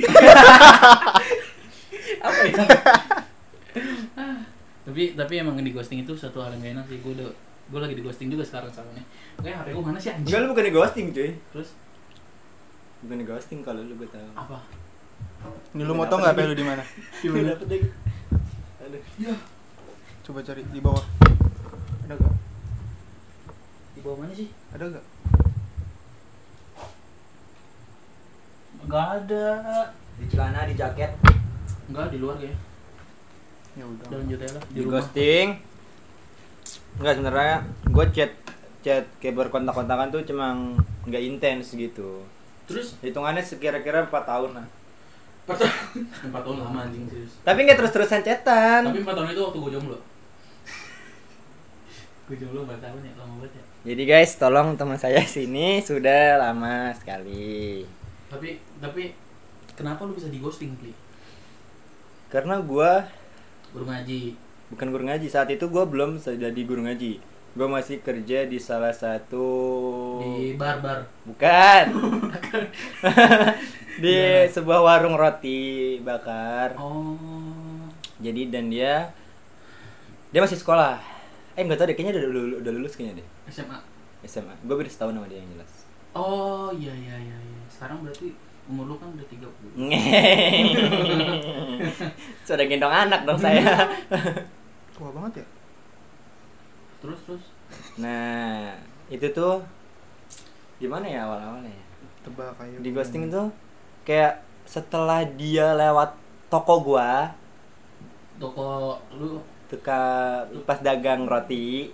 Apa 2.23 2.41
ya? 2.47 2.63
Tapi 4.87 5.01
tapi 5.19 5.33
emang 5.35 5.59
di 5.59 5.75
ghosting 5.75 5.99
itu 6.01 6.15
satu 6.15 6.39
hal 6.39 6.55
yang 6.55 6.63
gak 6.63 6.73
enak 6.79 6.85
sih. 6.87 6.97
Gue 7.03 7.11
udah 7.19 7.27
gue 7.67 7.79
lagi 7.83 7.95
di 7.99 8.03
ghosting 8.03 8.31
juga 8.31 8.47
sekarang 8.47 8.71
soalnya. 8.71 9.03
Kayak 9.43 9.67
HP 9.67 9.75
gue 9.75 9.83
mana 9.83 9.99
sih 9.99 10.09
anjing? 10.15 10.25
Enggak 10.31 10.39
lu 10.39 10.47
bukan 10.55 10.63
di 10.63 10.73
ghosting 10.73 11.07
cuy. 11.11 11.31
Terus 11.53 11.69
Bukan 12.97 13.17
di 13.21 13.25
ghosting 13.29 13.59
kalau 13.61 13.83
lu 13.83 13.93
gue 13.93 14.09
tahu. 14.09 14.25
apa? 14.33 14.57
Ini 15.71 15.83
lu 15.83 15.93
mau 15.93 16.05
tau 16.05 16.17
gak 16.17 16.33
apa 16.33 16.41
lu 16.43 16.55
di 16.55 16.65
mana? 16.65 16.81
Lagi. 16.81 17.89
Aduh. 18.81 19.01
Ya, 19.19 19.33
Coba 20.23 20.39
cari 20.41 20.61
di 20.67 20.79
bawah. 20.79 21.03
Ada 22.03 22.13
gak? 22.15 22.33
di 23.93 23.99
bawah 24.01 24.17
mana 24.19 24.33
sih? 24.33 24.49
Ada 24.71 24.85
gak? 24.89 25.05
Gak 28.87 29.07
ada. 29.23 29.47
Di 30.17 30.25
celana, 30.31 30.65
di 30.65 30.73
jaket. 30.73 31.11
Enggak 31.87 32.07
di 32.09 32.17
luar 32.19 32.37
ya. 32.39 32.51
Ya 33.77 33.85
udah. 33.85 34.07
Lanjut 34.09 34.39
aja 34.41 34.51
lah 34.57 34.63
Di 34.73 34.79
rumah. 34.81 34.91
ghosting. 34.99 35.47
Enggak 36.97 37.13
sebenarnya 37.15 37.55
gue 37.85 38.05
chat 38.11 38.31
chat 38.81 39.05
kayak 39.21 39.35
berkontak-kontakan 39.37 40.09
tuh 40.09 40.23
cuma 40.25 40.55
nggak 41.05 41.23
intens 41.23 41.71
gitu. 41.71 42.25
Terus 42.67 42.97
Hitungannya 42.99 43.39
sekira-kira 43.39 44.03
4 44.03 44.11
tahun 44.11 44.51
lah. 44.57 44.67
Empat 45.47 45.63
tahun, 45.63 45.71
empat 46.27 46.41
tahun 46.43 46.57
lama 46.59 46.79
anjing 46.83 47.07
serius. 47.07 47.31
Tapi 47.39 47.59
nggak 47.63 47.77
terus-terusan 47.79 48.19
chatan. 48.19 48.81
Tapi 48.91 48.99
empat 48.99 49.15
tahun 49.15 49.31
itu 49.31 49.41
waktu 49.41 49.57
gue 49.63 49.71
jomblo. 49.71 49.97
gue 52.27 52.35
jomblo 52.35 52.67
empat 52.67 52.83
tahun 52.83 52.99
ya, 52.99 53.13
lama 53.15 53.33
banget 53.39 53.55
ya. 53.55 53.63
Jadi 53.87 54.03
guys, 54.03 54.35
tolong 54.35 54.75
teman 54.75 54.99
saya 54.99 55.23
sini 55.23 55.79
sudah 55.79 56.35
lama 56.35 56.91
sekali. 56.91 57.87
Tapi 58.27 58.59
tapi 58.83 59.15
kenapa 59.79 60.03
lu 60.03 60.11
bisa 60.11 60.27
di 60.27 60.43
ghosting, 60.43 60.75
Pli? 60.75 60.91
Karena 62.27 62.59
gua 62.59 63.07
Guru 63.71 63.87
ngaji. 63.87 64.35
bukan 64.67 64.87
guru 64.91 65.07
ngaji 65.07 65.31
saat 65.31 65.47
itu 65.47 65.63
gua 65.71 65.87
belum 65.87 66.19
jadi 66.19 66.61
guru 66.67 66.83
ngaji. 66.83 67.23
Gua 67.55 67.71
masih 67.71 68.03
kerja 68.03 68.43
di 68.43 68.59
salah 68.59 68.91
satu 68.91 69.47
Di 70.19 70.59
bar-bar. 70.59 71.07
bukan 71.23 71.85
di 73.97 74.13
Gimana? 74.13 74.53
sebuah 74.53 74.79
warung 74.85 75.15
roti 75.17 75.97
bakar. 76.05 76.77
Oh. 76.77 77.17
Jadi 78.21 78.53
dan 78.53 78.69
dia 78.69 79.09
dia 80.29 80.41
masih 80.41 80.57
sekolah. 80.57 81.01
Eh 81.57 81.65
nggak 81.65 81.77
tahu 81.81 81.87
deh 81.89 81.95
kayaknya 81.97 82.21
udah, 82.21 82.29
udah, 82.29 82.43
udah 82.61 82.71
lulus 82.77 82.93
kayaknya 82.93 83.21
deh 83.21 83.27
SMA. 83.49 83.77
SMA. 84.25 84.53
Gue 84.65 84.75
beda 84.77 84.89
setahun 84.89 85.17
sama 85.17 85.25
dia 85.25 85.41
yang 85.41 85.49
jelas. 85.57 85.71
Oh, 86.13 86.69
iya 86.73 86.93
iya 86.93 87.15
iya 87.17 87.37
iya. 87.37 87.61
Sekarang 87.69 88.05
berarti 88.05 88.33
umur 88.67 88.85
lu 88.89 88.95
kan 88.99 89.07
udah 89.13 89.25
30. 89.25 89.77
Sudah 92.47 92.65
gendong 92.67 92.91
anak 92.91 93.21
dong 93.25 93.39
saya. 93.39 93.87
Tua 94.97 95.09
banget 95.13 95.41
ya? 95.41 95.45
Terus 97.01 97.19
terus 97.25 97.43
Nah, 98.01 98.73
itu 99.09 99.27
tuh 99.31 99.61
gimana 100.77 101.05
ya 101.05 101.25
awal-awalnya 101.29 101.69
ya? 101.69 101.83
Tebak 102.25 102.57
ayo. 102.61 102.77
Di 102.81 102.89
ghosting 102.91 103.29
tuh 103.29 103.49
kayak 104.07 104.39
setelah 104.63 105.27
dia 105.27 105.75
lewat 105.75 106.15
toko 106.47 106.79
gua, 106.79 107.35
toko 108.39 108.95
lu 109.11 109.43
tuka 109.67 109.99
pas 110.63 110.79
dagang 110.79 111.27
roti, 111.27 111.91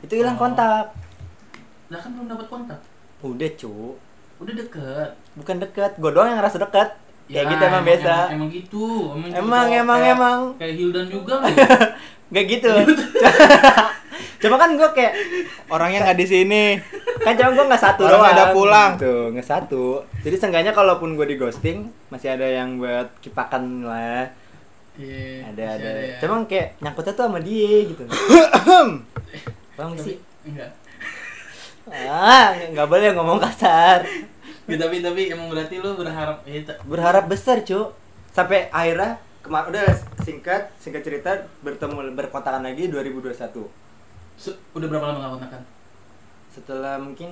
itu 0.00 0.12
hilang 0.16 0.40
Oh. 0.40 0.48
kontak. 0.48 0.96
lah 1.90 1.98
kan 1.98 2.10
belum 2.14 2.30
dapat 2.30 2.46
kontak. 2.46 2.80
Udah, 3.20 3.50
cu. 3.58 3.98
Udah 4.38 4.54
deket. 4.56 5.10
Bukan 5.34 5.56
deket, 5.58 5.92
gua 5.98 6.10
doang 6.14 6.30
yang 6.30 6.38
ngerasa 6.38 6.56
deket. 6.56 6.88
Kayak 7.26 7.44
Ya, 7.44 7.50
gitu 7.50 7.64
emang, 7.66 7.84
biasa. 7.84 8.14
Emang, 8.14 8.30
emang 8.32 8.48
gitu. 8.48 8.86
Emang, 9.10 9.28
gitu. 9.28 9.38
Emang, 9.38 9.66
emang, 9.68 9.98
kayak, 10.00 10.16
emang. 10.16 10.38
Kayak 10.56 10.74
Hildan 10.78 11.06
juga 11.06 11.34
lu. 11.42 11.46
Gak 12.32 12.44
gitu. 12.46 12.72
Cuma 14.40 14.56
kan 14.56 14.70
gua 14.72 14.94
kayak 14.94 15.12
Orangnya 15.66 15.98
nggak 16.06 16.18
di 16.18 16.26
sini. 16.26 16.64
Kan 17.20 17.32
cuma 17.34 17.50
gue 17.50 17.66
nggak 17.66 17.82
satu 17.82 18.02
Orang 18.02 18.16
doang 18.18 18.32
ada 18.32 18.44
pulang. 18.50 18.90
tuh 18.96 19.28
nggak 19.30 19.44
satu 19.44 19.84
jadi 20.20 20.36
seenggaknya 20.36 20.72
kalaupun 20.72 21.12
gue 21.12 21.26
di 21.26 21.36
ghosting 21.36 21.78
masih 22.08 22.28
ada 22.30 22.44
yang 22.44 22.76
buat 22.76 23.12
kipakan 23.20 23.62
lah 23.82 24.32
Iya. 24.96 25.46
ada 25.46 25.62
masih 25.62 25.76
ada 25.78 25.88
ya. 26.02 26.16
cuma 26.18 26.34
kayak 26.44 26.68
nyangkutnya 26.78 27.12
tuh 27.12 27.24
sama 27.24 27.40
dia 27.40 27.72
gitu 27.86 28.02
paham 28.56 28.88
tapi 29.76 29.96
sih 29.98 30.16
enggak. 30.42 30.70
ah 31.90 32.52
nggak 32.52 32.86
boleh 32.86 33.10
ngomong 33.12 33.38
kasar 33.38 34.04
Ya, 34.64 34.78
tapi 34.78 35.02
tapi 35.02 35.26
emang 35.26 35.50
berarti 35.50 35.76
lu 35.76 35.98
berharap 35.98 36.46
ya, 36.46 36.62
berharap 36.84 37.26
besar 37.26 37.58
cu 37.60 37.90
sampai 38.30 38.70
akhirnya 38.70 39.18
kemar 39.40 39.66
udah 39.66 39.82
singkat 40.20 40.70
singkat 40.76 41.02
cerita 41.02 41.30
bertemu 41.58 42.14
berkontakan 42.14 42.62
lagi 42.62 42.86
2021 42.86 43.34
se- 44.36 44.54
udah 44.70 44.86
berapa 44.86 45.04
lama 45.04 45.18
gak 45.18 45.30
kontakan? 45.34 45.62
Setelah 46.50 46.98
mungkin 46.98 47.30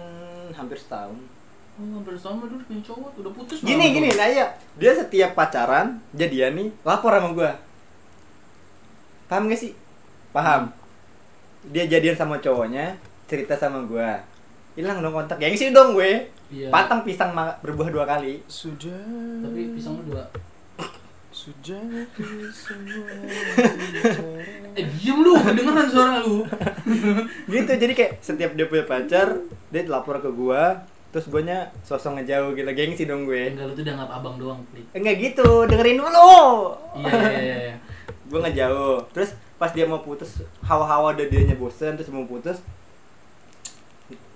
hampir 0.53 0.79
setahun 0.79 1.19
Oh, 1.79 1.87
hampir 1.95 2.19
setahun 2.19 2.43
dulu 2.43 2.59
punya 2.67 2.83
cowok, 2.83 3.11
udah 3.23 3.33
putus 3.39 3.59
gini 3.63 3.79
malah. 3.79 3.95
gini 3.95 4.09
nah 4.15 4.27
iya 4.27 4.47
dia 4.75 4.93
setiap 4.95 5.31
pacaran 5.35 6.03
jadian 6.11 6.59
nih 6.59 6.69
lapor 6.83 7.15
sama 7.15 7.31
gua 7.31 7.53
paham 9.27 9.47
gak 9.47 9.61
sih 9.61 9.73
paham 10.31 10.75
dia 11.69 11.87
jadian 11.87 12.19
sama 12.19 12.39
cowoknya 12.39 12.99
cerita 13.27 13.55
sama 13.55 13.85
gua 13.85 14.19
hilang 14.75 14.99
dong 14.99 15.15
kontak 15.15 15.39
gengsi 15.39 15.71
dong 15.71 15.95
gue 15.95 16.31
Iya. 16.49 16.73
patang 16.73 17.05
pisang 17.05 17.37
berbuah 17.37 17.93
dua 17.93 18.09
kali 18.09 18.41
Sudah. 18.49 18.97
Tapi 19.45 19.69
pisang 19.77 20.01
dua. 20.01 20.25
Sudah 21.29 22.09
semua. 22.49 23.05
Eh, 24.79 24.87
diem 24.95 25.19
lu, 25.19 25.35
kedengeran 25.35 25.89
suara 25.91 26.23
lu. 26.23 26.47
gitu 27.51 27.73
jadi 27.75 27.93
kayak 27.93 28.13
setiap 28.19 28.55
dia 28.55 28.67
punya 28.67 28.85
pacar 28.85 29.43
dia 29.69 29.83
lapor 29.85 30.23
ke 30.23 30.31
gua 30.31 30.87
terus 31.09 31.25
guanya 31.27 31.73
sosok 31.83 32.15
ngejauh 32.15 32.53
gitu 32.53 32.69
gengsi 32.71 33.03
dong 33.03 33.25
gue 33.25 33.51
Enggak 33.51 33.65
lu 33.65 33.73
tuh 33.73 33.83
dianggap 33.83 34.11
abang 34.13 34.37
doang, 34.37 34.61
Pli. 34.69 34.85
enggak 34.93 35.17
gitu 35.19 35.65
dengerin 35.65 35.97
dulu 35.97 36.37
Iya, 36.95 37.09
iya, 37.09 37.41
iya, 37.41 37.57
iya. 37.65 37.75
gue 38.29 38.39
ngejauh 38.39 39.09
terus 39.11 39.33
pas 39.57 39.73
dia 39.73 39.89
mau 39.89 39.99
putus 39.99 40.45
hawa-hawa 40.61 41.17
udah 41.17 41.27
dianya 41.27 41.57
bosen 41.57 41.97
terus 41.97 42.13
mau 42.13 42.29
putus 42.29 42.61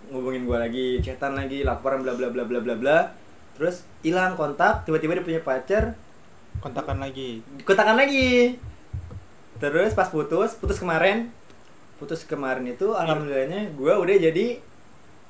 ngubungin 0.09 0.45
gue 0.45 0.59
lagi 0.59 0.87
chatan 1.01 1.33
lagi 1.33 1.61
laporan 1.61 2.01
bla 2.01 2.13
bla 2.13 2.29
bla 2.29 2.45
bla 2.45 2.61
bla 2.61 2.75
bla 2.75 2.99
terus 3.55 3.85
hilang 4.01 4.33
kontak 4.33 4.83
tiba-tiba 4.83 5.21
dia 5.21 5.25
punya 5.25 5.41
pacar 5.41 5.93
Kontakan 6.53 7.01
lagi. 7.01 7.41
kontakan 7.65 7.97
lagi 7.97 8.57
terus 9.63 9.95
pas 9.95 10.11
putus 10.11 10.59
putus 10.59 10.77
kemarin 10.77 11.31
putus 11.97 12.27
kemarin 12.27 12.67
itu 12.67 12.91
alhamdulillahnya 12.91 13.71
gue 13.71 13.93
udah 13.95 14.17
jadi 14.21 14.47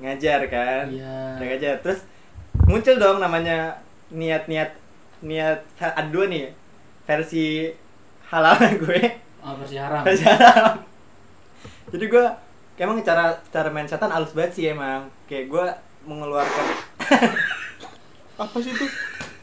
ngajar 0.00 0.40
kan 0.48 0.88
Iya. 0.88 1.36
udah 1.36 1.46
ngajar 1.46 1.74
terus 1.78 2.00
muncul 2.64 2.96
dong 2.96 3.20
namanya 3.20 3.76
niat-niat 4.08 4.72
niat 5.20 5.60
ada 5.76 6.08
dua 6.08 6.26
nih 6.26 6.48
versi 7.04 7.68
halal 8.26 8.56
gue 8.82 9.20
Oh, 9.42 9.58
versi 9.58 9.76
haram. 9.76 10.00
versi 10.00 10.24
haram 10.24 10.80
jadi 11.90 12.04
gue 12.08 12.24
emang 12.78 13.04
cara 13.04 13.36
cara 13.46 13.68
main 13.68 13.84
setan 13.84 14.08
halus 14.08 14.32
banget 14.32 14.52
sih 14.54 14.64
emang 14.66 15.12
kayak 15.26 15.46
gue 15.46 15.66
mengeluarkan 16.02 16.66
Apa 18.32 18.56
sih 18.58 18.72
itu? 18.72 18.86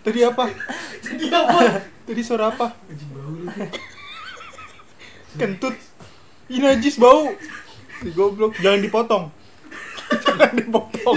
Tadi 0.02 0.26
apa? 0.26 0.50
Jadi 1.00 1.30
apa? 1.30 1.60
Tadi 2.04 2.20
suara 2.20 2.50
apa? 2.50 2.74
Kentut. 5.36 5.76
Ih 6.48 6.58
najis 6.58 6.96
bau. 6.96 7.28
Di 8.00 8.10
goblok, 8.10 8.56
jangan 8.58 8.80
dipotong. 8.80 9.24
jangan 10.26 10.52
dipotong. 10.56 11.16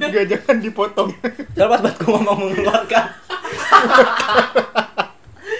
Enggak 0.00 0.24
jangan 0.26 0.56
dipotong. 0.58 1.08
soalnya 1.52 1.68
pas 1.68 1.80
buat 1.82 1.94
gue 1.94 2.10
ngomong 2.14 2.38
mengeluarkan 2.48 3.04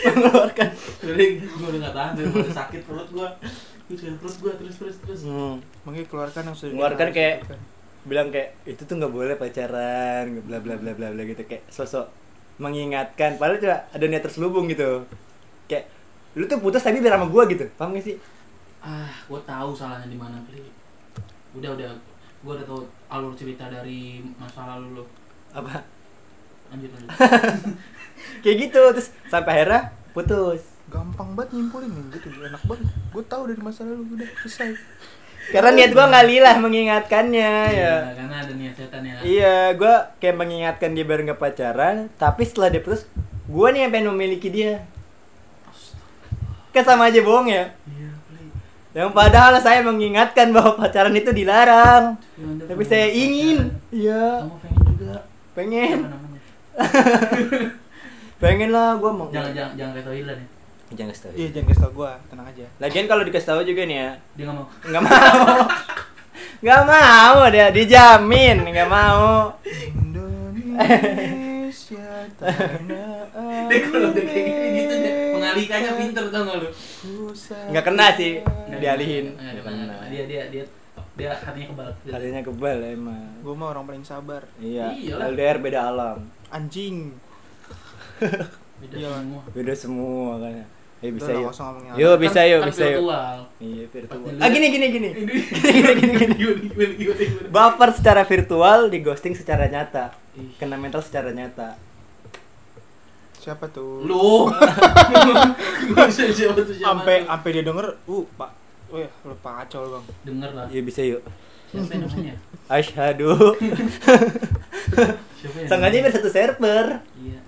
mengeluarkan 0.06 0.68
Jadi 1.02 1.24
gue 1.42 1.66
udah 1.66 1.80
gak 1.82 1.94
tahan 1.94 2.12
daripada 2.16 2.50
sakit 2.54 2.80
perut 2.84 3.08
gue. 3.10 3.28
Perut 4.16 4.36
gue 4.38 4.52
terus 4.54 4.74
terus 4.78 4.96
terus. 4.98 5.20
hmm. 5.24 5.54
Makanya 5.84 6.06
keluarkan 6.06 6.42
yang 6.46 6.56
sudah 6.56 6.72
Keluarkan 6.72 7.08
kayak- 7.12 7.40
bilang 8.04 8.28
kayak 8.28 8.60
itu 8.64 8.84
tuh 8.84 8.94
nggak 8.94 9.10
boleh 9.10 9.34
pacaran 9.34 10.24
bla 10.44 10.60
bla 10.60 10.76
bla 10.76 10.92
bla 10.92 11.08
bla 11.08 11.22
gitu 11.24 11.40
kayak 11.42 11.64
sosok 11.72 12.12
mengingatkan 12.54 13.34
padahal 13.34 13.56
juga 13.56 13.88
ada 13.88 14.04
niat 14.04 14.20
terselubung 14.20 14.68
gitu 14.68 15.08
kayak 15.64 15.88
lu 16.34 16.44
tuh 16.50 16.58
putus 16.58 16.82
tapi 16.82 16.98
biar 16.98 17.14
sama 17.14 17.30
gua 17.30 17.46
gitu 17.46 17.64
paham 17.78 17.94
gak 17.94 18.04
sih? 18.04 18.16
Ah, 18.84 19.08
gue 19.08 19.40
tahu 19.48 19.72
salahnya 19.72 20.12
di 20.12 20.18
mana 20.20 20.36
kali. 20.44 20.60
Udah 21.56 21.72
udah, 21.72 21.88
gue 22.44 22.52
udah 22.52 22.66
tahu 22.68 22.84
alur 23.08 23.32
cerita 23.32 23.64
dari 23.72 24.20
masa 24.36 24.76
lalu 24.76 25.00
lo. 25.00 25.04
apa? 25.56 25.80
Lanjut 26.68 26.92
lanjut. 26.92 27.08
kayak 28.44 28.56
gitu 28.68 28.80
terus 28.92 29.08
sampai 29.32 29.64
akhirnya 29.64 29.88
putus. 30.12 30.76
Gampang 30.92 31.32
banget 31.32 31.56
nyimpulin 31.56 31.88
nih 31.88 32.20
gitu 32.20 32.28
enak 32.44 32.60
banget. 32.68 32.92
Gue 33.08 33.24
tahu 33.24 33.42
dari 33.48 33.60
masa 33.64 33.88
lalu 33.88 34.20
udah 34.20 34.28
selesai. 34.44 34.76
Karena 35.44 35.70
niat 35.76 35.92
gua 35.92 36.08
nggak 36.08 36.26
lilah 36.28 36.56
mengingatkannya 36.56 37.52
ya. 37.68 37.68
Iya, 37.68 37.94
karena 38.16 38.36
ada 38.40 38.52
niat 38.56 38.74
setan 38.76 39.02
ya. 39.04 39.14
iya 39.20 39.56
gua 39.76 40.16
kayak 40.16 40.36
mengingatkan 40.40 40.96
dia 40.96 41.04
biar 41.04 41.20
nggak 41.20 41.40
pacaran 41.40 42.08
tapi 42.16 42.48
setelah 42.48 42.72
dia 42.72 42.80
putus 42.80 43.04
gua 43.44 43.68
nih 43.68 43.84
yang 43.84 43.92
pengen 43.92 44.08
memiliki 44.16 44.48
dia 44.48 44.88
kan 46.74 46.82
sama 46.82 47.06
aja 47.06 47.22
bohong 47.22 47.46
ya? 47.46 47.70
Iya, 47.86 48.10
yang 48.94 49.10
padahal 49.14 49.58
saya 49.62 49.82
mengingatkan 49.86 50.50
bahwa 50.54 50.78
pacaran 50.78 51.14
itu 51.14 51.30
dilarang. 51.30 52.18
Ya, 52.34 52.66
tapi 52.66 52.82
saya 52.82 53.06
pacaran. 53.10 53.22
ingin. 53.22 53.58
Iya. 53.94 54.26
Kamu 54.42 54.58
pengen 54.58 54.82
juga. 54.90 55.14
pengen. 55.54 55.98
Pengen 58.42 58.70
lah 58.74 58.98
gue 58.98 59.08
mau. 59.08 59.30
Jangan 59.30 59.54
jangan 59.56 59.72
jangan 59.78 59.92
kayak 59.96 60.06
Toilan 60.10 60.36
ya. 60.36 60.48
jangan 60.94 61.10
kasih 61.10 61.22
tahu 61.24 61.32
iya 61.34 61.48
jangan 61.48 61.66
kasih 61.72 61.80
tau 61.80 61.92
gue 61.96 62.10
tenang 62.28 62.46
aja. 62.50 62.66
Lagian 62.82 63.06
kalau 63.08 63.22
dikasih 63.24 63.48
tahu 63.48 63.60
juga 63.64 63.82
nih 63.88 63.96
ya. 63.96 64.10
Dia 64.36 64.44
nggak 64.44 64.56
mau. 64.58 64.66
nggak 64.84 65.02
mau. 65.02 65.64
Nggak 66.60 66.82
mau 66.84 67.38
dia 67.48 67.66
dijamin. 67.72 68.56
Nggak 68.68 68.90
mau. 68.90 69.56
Indonesia 70.74 72.08
tanah 72.36 73.32
Dia 73.70 73.78
kalau 73.86 74.12
udah 74.12 74.24
kayak 74.28 74.44
air 74.44 74.70
gitu 74.76 74.94
deh. 75.00 75.23
Mengalihkannya 75.54 75.92
pinter 75.96 76.24
tau 76.28 76.42
nggak 76.42 76.58
lu? 76.58 76.68
nggak 77.70 77.84
kena 77.84 78.06
sih 78.12 78.32
dialihin. 78.74 79.26
Dia 80.10 80.24
dia 80.26 80.42
dia 80.50 80.64
dia 81.14 81.30
hatinya 81.32 81.66
kebal. 81.70 81.90
harinya 82.08 82.42
kebal 82.42 82.78
emang 82.84 83.38
gue 83.38 83.54
mah 83.54 83.70
orang 83.70 83.86
paling 83.86 84.02
sabar 84.02 84.42
iya 84.58 84.90
Iyalah. 84.90 85.30
LDR 85.30 85.58
beda 85.60 85.80
alam 85.84 86.18
anjing 86.48 87.14
Beda 88.82 88.94
Iya. 88.96 89.10
semua. 89.14 89.42
beda 89.48 89.74
semua 89.74 90.30
kan 90.38 90.66
Ayo 90.98 91.10
bisa 91.12 91.30
yuk 91.30 91.52
Yuk 91.94 92.14
bisa 92.18 92.40
yuk 92.42 92.60
kan 92.60 92.68
bisa 92.68 92.84
yuk 92.84 92.98
virtual. 92.98 93.36
Iya 93.60 93.84
virtual 93.86 94.32
Ah 94.36 94.48
gini 94.48 94.66
gini 94.68 94.86
gini 94.88 95.08
Ini 95.14 95.32
Gini 95.94 96.14
gini 96.16 96.34
gini. 96.34 97.26
Baper 97.46 97.90
secara 97.92 98.22
virtual 98.24 98.88
di 98.88 98.98
ghosting 98.98 99.34
secara 99.34 99.68
nyata. 99.68 100.16
Kena 100.56 100.74
mental 100.74 100.98
secara 100.98 101.30
nyata 101.30 101.78
siapa 103.44 103.68
tuh 103.68 104.00
Lu. 104.02 104.48
Gua 105.92 106.04
bisa 106.08 106.24
siapa 106.26 106.56
tuh 106.56 106.72
siapa. 106.72 106.88
sampai 106.96 107.16
sampai 107.22 107.48
dia 107.50 107.62
denger 107.62 107.86
uh 108.02 108.24
pak 108.34 108.50
Wih, 108.88 109.10
lu 109.20 109.34
lu 109.76 109.88
bang 109.90 110.04
Denger 110.22 110.50
lah. 110.54 110.66
Iya 110.66 110.80
bisa 110.80 111.00
yuk 111.02 111.20
Siapa 111.66 111.98
namanya? 111.98 112.34
Yang 115.44 115.68
Sengaja 115.68 115.96
biar 115.98 116.12
satu 116.12 116.30
server 116.30 116.86
Iya. 117.14 117.40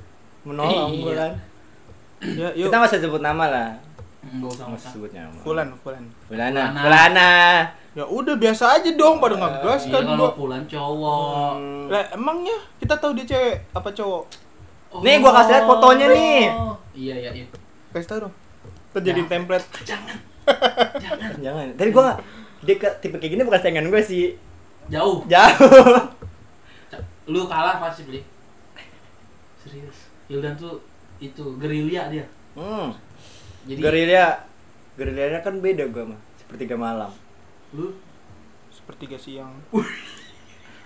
Menolong 0.42 0.90
Iya. 0.92 1.00
gua 1.00 1.14
kan 1.14 1.32
ya 2.18 2.48
yuk 2.52 2.68
Kita 2.68 2.76
usah 2.82 3.00
sebut 3.00 3.22
nama 3.22 3.44
lah 3.46 3.70
Enggak 4.26 4.50
usah 4.52 4.90
sebut 4.90 5.10
nama 5.10 5.32
Fulan 5.40 5.68
Fulan 5.80 6.04
Fulana 6.26 6.64
Fulana. 6.66 6.80
Fulana 6.82 7.30
ya 7.96 8.04
udah 8.04 8.36
biasa 8.36 8.76
aja 8.76 8.90
dong 8.92 9.16
pada 9.16 9.32
ngegas 9.34 9.82
Iya 9.82 9.92
kan 9.94 10.02
kalau 10.04 10.18
gua 10.18 10.32
pulang 10.34 10.64
cowok. 10.66 11.52
Hmm. 11.54 11.84
lah 11.88 12.04
emangnya 12.12 12.56
kita 12.76 12.92
tahu 12.92 13.16
dia 13.16 13.24
cewek 13.26 13.56
apa 13.72 13.88
cowok 13.90 14.22
Nih, 15.02 15.14
gua 15.20 15.32
kasih 15.36 15.52
lihat 15.56 15.64
fotonya 15.66 16.06
nih. 16.12 16.40
Oh. 16.52 16.74
Iya 16.96 17.14
iya 17.20 17.30
iya. 17.42 17.46
kasih 17.92 18.08
tau 18.08 18.18
dong 18.28 18.34
terjadi 18.96 19.20
Ya. 19.20 19.28
template 19.28 19.66
Jangan. 19.84 20.16
Jangan. 20.96 21.30
Jangan 21.44 21.66
Tadi 21.76 21.90
gua 21.92 22.16
Dia 22.64 22.76
ke, 22.80 22.88
tipe 23.04 23.16
kayak 23.20 23.32
gini 23.36 23.42
bukan 23.44 23.60
saingan 23.60 23.92
gue 23.92 24.00
sih 24.00 24.32
Jauh. 24.88 25.22
Jauh 25.28 26.08
Lu 27.26 27.44
kalah 27.50 27.82
pasti 27.82 28.06
beli. 28.06 28.22
Serius. 29.60 30.08
Hildan 30.30 30.54
tuh 30.54 30.78
itu 31.18 31.44
gerilya 31.58 32.06
dia. 32.08 32.24
hmm. 32.54 32.88
Jadi 33.66 33.80
Gerilya 33.82 34.24
Gerilyanya 34.96 35.40
kan 35.42 35.58
beda 35.60 35.84
gua 35.92 36.14
mah 36.14 36.20
Sepertiga 36.38 36.78
malam 36.78 37.10
lu 37.74 37.92
sepertiga 38.70 39.18
siang 39.18 39.50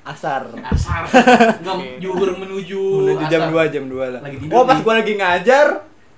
Asar 0.00 0.48
asar. 0.56 1.04
Enggak 1.60 1.76
Oke. 1.76 1.88
juhur 1.98 2.30
menuju 2.34 2.80
Menuju 3.04 3.24
jam. 3.28 3.48
2 3.48 3.68
jam 3.68 3.84
2 3.84 4.00
lah 4.10 4.20
Lagi 4.20 4.36
tidur 4.38 4.54
Oh 4.54 4.64
pas 4.64 4.78
gua 4.78 4.94
lagi 4.96 5.12
ngajar 5.14 5.66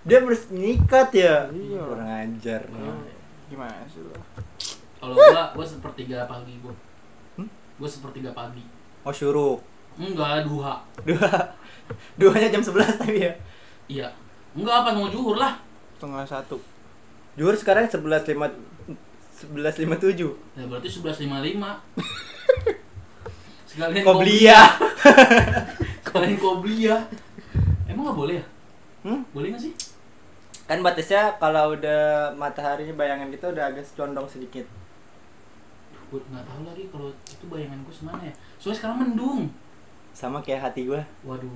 Dia 0.02 0.18
harus 0.18 0.46
nyikat 0.48 1.08
ya 1.12 1.50
Iya. 1.50 1.82
Kurang 1.82 2.06
ajar 2.08 2.62
Ya, 2.62 2.92
gimana 3.48 3.82
sih 3.86 4.00
lu 4.00 4.14
Kalau 4.96 5.14
gua 5.14 5.50
gua 5.50 5.66
sepertiga 5.66 6.24
pagi 6.24 6.54
gua. 6.58 6.70
Hmm? 7.34 7.50
Gua 7.74 7.86
sepertiga 7.86 8.30
pagi. 8.30 8.62
Oh 9.02 9.10
syuruk 9.10 9.58
Enggak 9.94 10.46
duha. 10.46 10.78
Dua 11.02 11.28
Duanya 12.18 12.48
jam 12.48 12.62
11 12.62 12.72
tapi 12.98 13.18
ya 13.20 13.32
Iya. 13.88 14.08
Enggak 14.52 14.74
apa 14.78 14.90
mau 14.92 15.06
juhur 15.06 15.36
lah. 15.36 15.58
setengah 15.92 16.22
satu 16.24 16.58
Juhur 17.32 17.54
sekarang 17.54 17.86
11.5 17.86 18.30
11.57 19.42 20.22
Ya 20.54 20.64
berarti 20.64 20.86
11.55. 20.86 21.26
Sekalian 23.72 24.04
Qobliyah 24.04 24.68
Sekalian 26.04 26.36
qobliyah. 26.36 27.00
Emang 27.88 28.04
nggak 28.04 28.18
boleh 28.18 28.36
ya? 28.36 28.44
hmm? 29.02 29.20
Boleh 29.32 29.48
nggak 29.48 29.62
sih? 29.64 29.72
Kan 30.62 30.80
batasnya 30.80 31.34
kalau 31.36 31.72
udah 31.72 32.30
mataharinya 32.36 32.92
bayangan 32.92 33.28
kita 33.28 33.48
udah 33.48 33.64
agak 33.66 33.84
condong 33.92 34.28
sedikit 34.28 34.64
Gue 36.06 36.20
nggak 36.28 36.44
tahu 36.44 36.62
lagi 36.68 36.84
kalau 36.92 37.08
itu 37.24 37.44
bayangan 37.48 37.80
gue 37.80 37.94
semana 37.94 38.20
ya. 38.22 38.34
Soalnya 38.60 38.76
sekarang 38.78 38.98
mendung. 39.00 39.48
Sama 40.12 40.44
kayak 40.44 40.68
hati 40.68 40.84
gua 40.84 41.00
Waduh. 41.24 41.48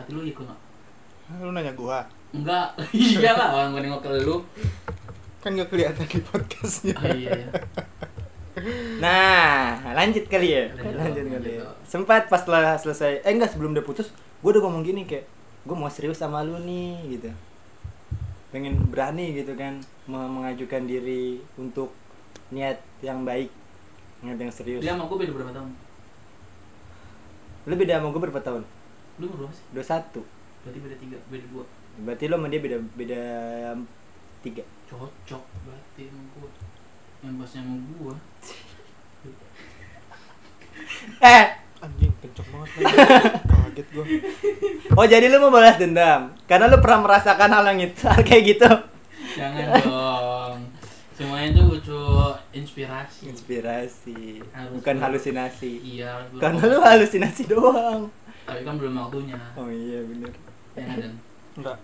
Hati 0.00 0.10
lu 0.10 0.24
ikut 0.24 0.40
nggak? 0.42 0.60
lu 1.38 1.52
nanya 1.52 1.72
gua 1.72 2.00
Enggak. 2.32 2.72
iya 2.96 3.36
lah 3.36 3.52
orang 3.52 3.76
gue 3.76 3.82
nengok 3.84 4.00
ke 4.00 4.10
lu. 4.24 4.40
kan 5.42 5.52
gak 5.52 5.68
kelihatan 5.68 6.06
di 6.06 6.20
podcastnya 6.22 6.94
Oh, 6.94 7.10
iya 7.10 7.34
iya. 7.34 7.48
Nah, 9.00 9.80
lanjut 9.96 10.28
kali 10.28 10.48
ya. 10.52 10.64
Lanjut, 10.76 11.24
kali. 11.24 11.56
Ya. 11.56 11.66
Sempat 11.88 12.28
pas 12.28 12.44
setelah 12.44 12.76
selesai, 12.76 13.24
eh 13.24 13.32
enggak 13.32 13.56
sebelum 13.56 13.72
udah 13.72 13.84
putus, 13.84 14.12
gue 14.12 14.50
udah 14.52 14.62
ngomong 14.68 14.84
gini 14.84 15.08
kayak, 15.08 15.24
gue 15.64 15.76
mau 15.76 15.88
serius 15.88 16.20
sama 16.20 16.44
lu 16.44 16.60
nih, 16.60 17.16
gitu. 17.16 17.32
Pengen 18.52 18.76
berani 18.92 19.32
gitu 19.32 19.56
kan, 19.56 19.80
me- 20.04 20.28
mengajukan 20.28 20.84
diri 20.84 21.40
untuk 21.56 21.96
niat 22.52 22.76
yang 23.00 23.24
baik, 23.24 23.48
niat 24.20 24.36
yang 24.36 24.52
serius. 24.52 24.84
Dia 24.84 24.92
sama 24.92 25.08
gue 25.08 25.16
beda 25.16 25.32
berapa 25.32 25.52
tahun? 25.56 25.72
Lu 27.64 27.74
beda 27.78 27.92
sama 27.96 28.08
gue 28.12 28.20
berapa 28.20 28.42
tahun? 28.42 28.62
Lu 29.20 29.24
umur 29.28 29.48
berapa 29.48 29.54
sih? 29.54 29.64
21 29.72 30.20
Berarti 30.62 30.78
beda 30.78 30.96
tiga, 31.00 31.16
beda 31.32 31.46
dua. 31.50 31.64
Berarti 32.04 32.24
lo 32.30 32.36
sama 32.38 32.46
dia 32.52 32.60
beda 32.62 32.78
beda 32.94 33.22
tiga. 34.44 34.62
Cocok 34.86 35.42
berarti 35.64 36.02
sama 36.06 36.22
gue. 36.36 36.50
Yang 37.22 37.34
bahasnya 37.38 37.60
sama 37.62 37.74
gue. 37.78 38.14
Eh, 41.22 41.44
anjing 41.78 42.12
kencok 42.18 42.46
banget 42.48 42.70
kaget 43.50 43.86
gua 43.90 44.04
oh 44.94 45.06
jadi 45.06 45.26
lu 45.26 45.38
mau 45.38 45.50
balas 45.50 45.78
dendam 45.78 46.30
karena 46.46 46.70
lu 46.70 46.78
pernah 46.78 47.02
merasakan 47.02 47.50
hal 47.50 47.64
yang 47.74 47.80
itu, 47.90 48.02
hal 48.06 48.22
kayak 48.28 48.44
gitu. 48.54 48.70
Jangan 49.34 49.82
dong. 49.82 50.58
Semuanya 51.12 51.48
tuh 51.54 51.64
butuh 51.70 52.34
inspirasi. 52.50 53.30
Inspirasi, 53.30 54.42
Harus 54.50 54.72
bukan 54.74 54.94
dulu. 54.96 55.04
halusinasi. 55.06 55.72
Iya. 55.80 56.08
harus 56.18 56.40
Karena 56.40 56.62
lu 56.66 56.78
halusinasi 56.80 57.42
doang. 57.46 58.00
Tapi 58.42 58.60
kan 58.66 58.74
belum 58.80 58.94
waktunya. 58.98 59.38
Oh 59.54 59.68
iya 59.70 60.02
bener. 60.02 60.32
Ya 60.74 60.86
Dan? 60.98 61.14
Enggak. 61.58 61.78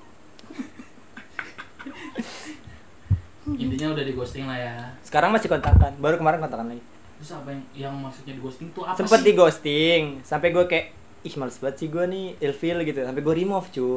Intinya 3.57 3.97
udah 3.97 4.05
di 4.05 4.13
ghosting 4.13 4.45
lah 4.45 4.59
ya. 4.59 4.75
Sekarang 5.01 5.33
masih 5.33 5.49
kontakan, 5.49 5.97
baru 5.97 6.21
kemarin 6.21 6.43
kontakan 6.43 6.75
lagi. 6.75 6.83
Terus 7.19 7.31
apa 7.35 7.49
yang 7.51 7.63
yang 7.75 7.95
maksudnya 7.97 8.35
di 8.37 8.43
ghosting 8.45 8.69
tuh 8.77 8.85
apa 8.85 8.99
Sempet 8.99 9.21
sih? 9.23 9.27
di 9.27 9.33
ghosting, 9.33 10.03
sampai 10.21 10.49
gue 10.53 10.65
kayak 10.69 10.87
ih 11.27 11.35
males 11.35 11.59
banget 11.59 11.77
sih 11.83 11.89
gue 11.91 12.05
nih 12.07 12.27
ilfeel 12.39 12.79
gitu, 12.85 13.01
sampai 13.03 13.23
gue 13.25 13.35
remove 13.35 13.69
cu. 13.73 13.89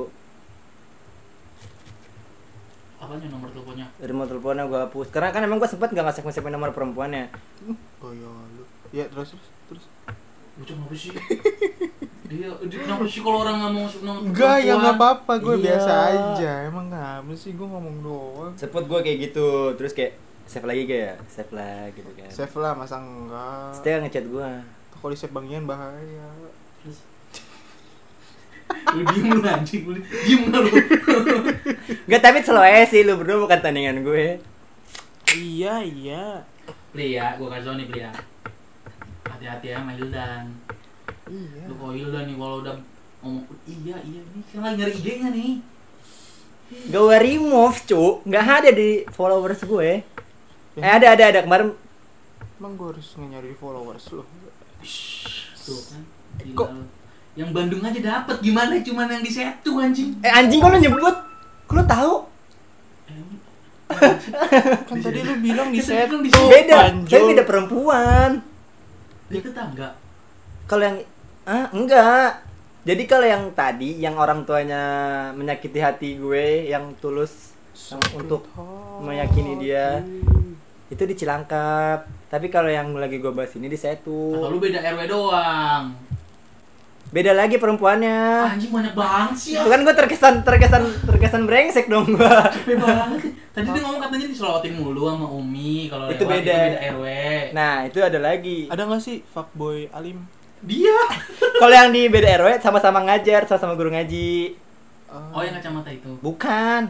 Apanya 3.01 3.27
nomor 3.33 3.49
teleponnya? 3.49 3.87
Remove 3.97 4.29
teleponnya 4.29 4.63
gue 4.69 4.79
hapus. 4.87 5.07
Karena 5.09 5.33
kan 5.33 5.41
emang 5.41 5.57
gue 5.57 5.69
sempet 5.69 5.89
gak 5.89 6.05
ngasih 6.05 6.21
ngasih 6.21 6.41
nomor 6.53 6.69
perempuannya. 6.69 7.33
Oh 7.99 8.13
ya 8.13 8.29
lu. 8.57 8.63
Ya 8.93 9.05
terus 9.09 9.33
terus 9.33 9.47
terus. 9.69 9.85
Bocah 10.61 10.75
ngapa 10.77 10.95
sih? 10.95 11.11
Dia, 12.31 12.47
dia 12.63 12.79
kenapa 12.79 13.03
sih 13.03 13.19
kalau 13.19 13.43
orang 13.43 13.55
nggak 13.57 13.71
mau 13.71 13.83
masuk 13.83 14.01
nomor 14.01 14.21
Enggak, 14.23 14.39
ya 14.39 14.47
perempuan? 14.63 14.77
enggak 14.79 14.95
apa-apa, 14.95 15.33
gue 15.37 15.53
Iya. 15.53 15.63
biasa 15.65 15.91
aja. 16.07 16.51
Emang 16.63 16.85
ngapa 16.87 17.33
sih 17.33 17.51
gue 17.51 17.67
ngomong 17.67 17.95
doang. 17.99 18.51
Sempet 18.55 18.83
gue 18.85 18.99
kayak 19.01 19.17
gitu, 19.21 19.47
terus 19.75 19.91
kayak 19.91 20.13
save 20.43 20.63
lagi 20.63 20.83
kayak 20.85 21.15
save 21.27 21.51
lah 21.51 21.91
gitu 21.91 22.07
kan. 22.13 22.29
Save 22.29 22.55
lah, 22.57 22.71
masa 22.73 22.95
enggak? 22.97 23.69
Setia 23.73 23.99
ngechat 23.99 24.25
gue. 24.25 24.49
Kalau 24.91 25.09
di 25.09 25.17
save 25.17 25.31
bagian 25.31 25.65
bahaya. 25.65 26.27
Terus 26.79 26.99
lu 28.71 29.03
diem 29.05 29.27
lu 29.29 29.43
anjing 29.43 29.83
lu 29.83 29.99
diem 29.99 30.41
nggak 30.47 30.61
lu 30.63 30.71
Gak 32.07 32.21
tapi 32.21 32.39
selalu 32.39 32.63
aja 32.65 32.87
sih 32.87 33.03
lu 33.03 33.13
berdua 33.15 33.37
bukan 33.41 33.59
tandingan 33.59 33.99
gue. 33.99 34.39
Iya, 35.29 35.83
iya. 35.83 36.43
Pli 36.89 37.15
ya 37.15 37.35
gua 37.35 37.51
kasih 37.51 37.65
tau 37.65 37.75
nih 37.75 37.87
Pli 37.87 37.99
ya 38.01 38.11
hati-hati 39.23 39.67
ya 39.67 39.79
sama 39.79 39.91
Hildan 39.91 40.43
Iya. 41.31 41.63
lu 41.65 41.73
kalau 41.75 41.93
Hildan 41.93 42.23
nih 42.25 42.35
kalau 42.35 42.55
udah 42.59 42.75
ngomong 43.21 43.43
iya 43.65 43.97
iya 44.01 44.21
nih 44.25 44.41
kan 44.45 44.59
lagi 44.61 44.75
nyari 44.77 44.91
IG-nya 44.93 45.29
nih 45.31 45.53
Gak 46.71 47.01
gue 47.01 47.17
remove 47.21 47.77
cu, 47.83 48.03
gak 48.23 48.47
ada 48.63 48.71
di 48.71 49.03
followers 49.05 49.59
gue. 49.61 49.91
Eh 50.73 50.87
ada 50.87 51.11
ada 51.11 51.23
ada 51.25 51.39
kemarin 51.41 51.75
Emang 52.55 52.79
gue 52.79 52.87
harus 52.89 53.11
nyari 53.17 53.51
followers 53.53 54.07
lu. 54.09 54.23
tuh 55.57 55.79
kan 55.85 56.01
Gila 56.39 56.55
Kok- 56.57 56.71
yang 57.33 57.51
Bandung 57.51 57.79
aja 57.81 57.95
dapat 57.97 58.39
gimana 58.39 58.75
cuman 58.77 59.07
yang 59.09 59.19
di 59.19 59.29
Setu 59.29 59.77
anjing 59.77 60.15
eh 60.19 60.31
anjing 60.31 60.57
kok 60.57 60.67
lu 60.67 60.79
nyebut? 60.79 61.15
Kok 61.65 61.73
lu 61.73 61.83
tahu? 61.85 62.13
Em, 63.05 63.27
Kan 64.87 64.97
tadi 64.97 65.19
lu 65.21 65.35
bilang 65.37 65.69
di 65.69 65.79
Kita 65.79 65.91
set 65.91 66.07
bilang 66.07 66.23
di 66.23 66.29
tuh, 66.29 66.39
set. 66.41 66.51
Beda, 66.65 66.77
tapi 67.03 67.23
beda 67.29 67.43
perempuan. 67.43 68.29
dia 69.27 69.39
tetangga 69.39 69.89
Kalau 70.65 70.83
yang 70.85 70.97
ah 71.43 71.65
enggak. 71.71 72.45
Jadi 72.81 73.03
kalau 73.05 73.23
yang 73.23 73.43
tadi 73.51 73.97
yang 73.97 74.15
orang 74.15 74.41
tuanya 74.41 74.81
menyakiti 75.31 75.77
hati 75.77 76.17
gue 76.17 76.65
yang 76.67 76.97
tulus 76.97 77.53
yang 77.87 78.01
untuk 78.15 78.45
meyakini 78.99 79.57
dia. 79.57 80.01
itu 80.87 81.01
di 81.01 81.15
Cilangkap. 81.15 82.03
Tapi 82.27 82.47
kalau 82.47 82.67
yang 82.67 82.91
lagi 82.93 83.15
gue 83.17 83.29
bahas 83.29 83.53
ini 83.53 83.65
di 83.65 83.75
Setu. 83.75 84.33
atau 84.33 84.49
lu 84.49 84.57
beda 84.57 84.79
RW 84.81 85.01
doang 85.05 85.95
Beda 87.07 87.31
lagi 87.33 87.55
perempuannya. 87.55 88.19
anjing 88.49 88.71
banyak 88.71 88.91
banget 88.91 89.35
sih 89.35 89.53
Itu 89.53 89.67
kan 89.67 89.83
gue 89.83 89.91
terkesan 89.93 90.35
terkesan 90.41 90.83
terkesan 91.05 91.43
brengsek 91.43 91.87
dong 91.87 92.07
gue. 92.09 92.23
banget 92.77 93.21
tadi 93.51 93.67
dia 93.67 93.81
ngomong 93.81 93.99
katanya 94.01 94.27
diselawatin 94.27 94.73
mulu 94.73 95.07
sama 95.07 95.27
Umi 95.27 95.87
kalau 95.87 96.07
Itu 96.07 96.23
lewat 96.23 96.39
beda. 96.39 96.51
itu 96.51 96.63
beda 96.65 96.79
RW 96.89 97.05
Nah 97.51 97.73
itu 97.83 97.99
ada 98.01 98.19
lagi. 98.19 98.59
Ada 98.67 98.81
gak 98.85 98.99
sih 98.99 99.17
fuckboy 99.25 99.91
alim? 99.91 100.23
Dia 100.61 100.97
Kalau 101.61 101.73
yang 101.73 101.89
di 101.89 102.05
beda 102.05 102.39
RW 102.39 102.57
sama-sama 102.57 103.01
ngajar, 103.01 103.45
sama-sama 103.45 103.73
guru 103.73 103.89
ngaji. 103.89 104.57
oh 105.11 105.41
yang 105.41 105.53
kacamata 105.53 105.89
itu 105.89 106.11
Bukan. 106.19 106.81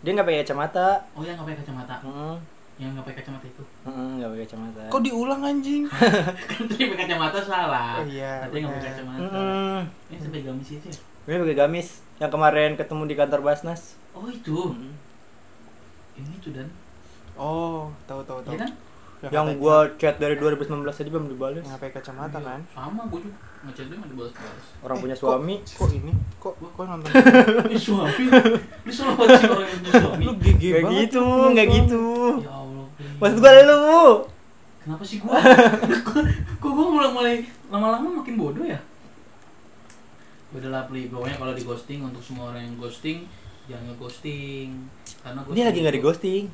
Dia 0.00 0.10
nggak 0.12 0.24
pakai 0.24 0.40
kacamata. 0.40 0.88
oh 1.12 1.20
yang 1.20 1.34
nggak 1.34 1.46
pakai 1.46 1.60
kacamata 1.60 1.94
Heeh. 2.00 2.34
yang 2.76 2.92
nggak 2.92 3.04
pakai 3.04 3.18
kacamata 3.18 3.46
itu 3.46 3.62
Heeh, 3.82 4.08
nggak 4.16 4.28
pakai 4.30 4.44
kacamata. 4.44 4.82
Kok 4.86 5.02
diulang 5.02 5.40
anjing? 5.42 5.82
kan 6.50 6.62
tadi 6.66 6.82
pakai 6.86 6.98
kacamata 7.04 7.38
salah 7.40 7.90
Oh 7.98 8.06
iya, 8.06 8.32
tadi 8.42 8.56
nggak 8.60 8.72
pakai 8.72 8.88
kacamata 8.90 9.28
Heeh. 9.32 9.78
ini 10.06 10.18
sampai 10.18 10.40
gamis 10.42 10.68
itu 10.72 10.86
ya 10.86 10.98
Gue 11.26 11.42
pakai 11.42 11.58
gamis 11.58 11.88
yang 12.16 12.30
kemarin 12.30 12.70
ketemu 12.74 13.02
di 13.04 13.14
kantor 13.14 13.40
Basnas. 13.42 13.98
oh 14.12 14.26
itu 14.26 14.58
Heeh. 14.70 14.94
ini 16.18 16.36
tuh 16.38 16.52
dan 16.52 16.68
Oh, 17.34 17.92
tahu 18.06 18.24
tahu 18.24 18.40
tahu. 18.40 18.54
ya 18.54 18.64
kan 18.64 18.70
Yang 19.18 19.32
pakai- 19.48 19.58
gua 19.58 19.76
chat 19.96 20.14
dari 20.16 20.34
2019 20.36 20.68
aja 20.92 21.08
belum 21.08 21.26
dibalas. 21.26 21.62
yang 21.62 21.74
pakai 21.74 21.90
kacamata 21.90 22.38
kan? 22.38 22.60
sama 22.68 23.02
gue 23.06 23.20
juga 23.20 23.36
ngechat 23.62 23.84
dia 23.84 23.96
nggak 23.96 24.10
dibalas-balas 24.12 24.64
Orang 24.78 24.96
punya 25.00 25.16
suami. 25.16 25.54
Kok 25.62 25.88
ini? 25.90 26.12
Kok 26.36 26.54
kok 26.60 26.84
nonton? 26.84 27.10
ini 27.66 27.78
suami 27.78 28.24
selalu 28.86 29.24
sih 29.26 29.48
orang 29.48 29.66
yang 29.66 29.80
punya 29.80 29.94
suami 29.98 30.22
lu 30.22 30.32
GG 30.36 30.62
Gak 30.62 30.74
banget. 30.78 30.98
gitu, 31.02 31.18
lu 31.18 31.32
punya 31.32 31.48
nggak 31.50 31.66
suami. 31.66 31.78
gitu. 31.78 32.02
ya 32.38 32.52
Allah. 32.52 32.86
Maksud 33.16 33.38
gua 33.38 33.50
lu. 33.58 33.96
kenapa 34.78 35.02
sih 35.02 35.18
gua 35.18 35.36
kok 36.60 36.70
gua 36.70 36.86
mulai 36.86 37.10
mulai 37.10 37.34
lama-lama 37.66 38.20
makin 38.20 38.34
bodoh 38.36 38.62
ya 38.62 38.78
udahlah 40.48 40.86
Pli 40.86 41.10
pokoknya 41.10 41.36
kalau 41.36 41.52
di 41.52 41.62
ghosting 41.62 42.00
untuk 42.00 42.22
semua 42.22 42.48
orang 42.48 42.62
yang 42.62 42.76
ghosting 42.78 43.26
jangan 43.66 43.90
nge-ghosting 43.90 44.68
karena 45.20 45.40
Ini 45.42 45.62
lagi 45.64 45.78
nggak 45.80 45.96
di 45.96 46.02
ghosting. 46.04 46.44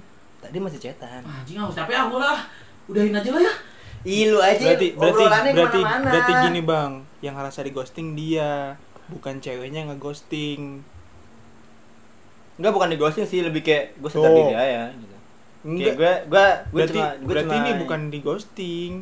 Tadi 0.43 0.59
masih 0.59 0.79
chatan. 0.79 1.23
Ah, 1.23 1.39
anjing 1.39 1.57
harus 1.57 1.73
capek 1.73 1.97
aku 1.97 2.19
lah 2.19 2.43
udahin 2.85 3.15
aja 3.15 3.31
lah 3.31 3.41
ya 3.41 3.55
Ih 4.03 4.27
lu 4.27 4.43
aja 4.43 4.59
Berarti 4.75 4.89
berarti 4.93 5.23
berarti 5.55 5.79
ke 5.79 5.87
mana-mana. 5.87 6.11
berarti 6.11 6.33
gini, 6.43 6.61
Bang. 6.61 6.93
Yang 7.21 7.35
ngerasa 7.39 7.61
di 7.63 7.71
ghosting 7.71 8.09
dia, 8.13 8.75
bukan 9.09 9.39
ceweknya 9.39 9.79
yang 9.81 9.91
nge-ghosting. 9.93 10.83
Enggak 12.53 12.73
bukan 12.73 12.89
di 12.89 12.99
ghosting 12.99 13.25
sih, 13.25 13.41
lebih 13.41 13.63
kayak 13.63 13.95
gue 13.97 14.11
sadar 14.11 14.27
Oh. 14.27 14.37
diri 14.41 14.55
aja 14.55 14.91
gitu. 14.91 15.07
Kayak 15.07 15.65
Enggak. 15.65 15.95
gue 15.95 15.95
gue 15.95 16.19
gue 16.27 16.45
berarti 16.75 16.93
cuma 16.93 17.07
gue 17.15 17.29
berarti 17.29 17.47
cuma 17.49 17.63
ini 17.63 17.73
bukan 17.79 18.01
di 18.09 18.19
ghosting. 18.21 18.93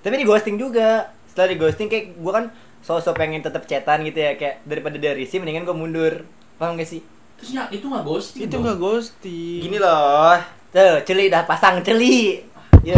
tapi 0.00 0.14
di 0.16 0.24
ghosting 0.24 0.56
juga. 0.56 0.90
Setelah 1.24 1.48
di 1.48 1.56
ghosting 1.56 1.88
kayak 1.88 2.06
gue 2.14 2.32
kan 2.34 2.44
sosok 2.80 3.14
pengen 3.14 3.40
tetap 3.40 3.64
chatan 3.64 4.00
gitu 4.02 4.16
ya 4.18 4.32
kayak 4.34 4.60
daripada 4.62 4.96
dari 4.96 5.24
sih 5.24 5.36
mendingan 5.36 5.64
gue 5.64 5.72
mundur. 5.74 6.14
Paham 6.56 6.76
gak 6.76 6.84
sih? 6.86 7.00
terus 7.32 7.56
ya 7.56 7.64
itu 7.70 7.80
nggak 7.82 8.04
ghosting 8.04 8.40
Itu 8.42 8.52
dong. 8.52 8.60
enggak 8.60 8.78
ghosting. 8.78 9.60
Gini 9.62 9.76
loh. 9.76 10.36
Tuh, 10.70 11.02
celi 11.02 11.26
dah 11.26 11.42
pasang 11.44 11.82
celi. 11.82 12.38
Ya, 12.80 12.96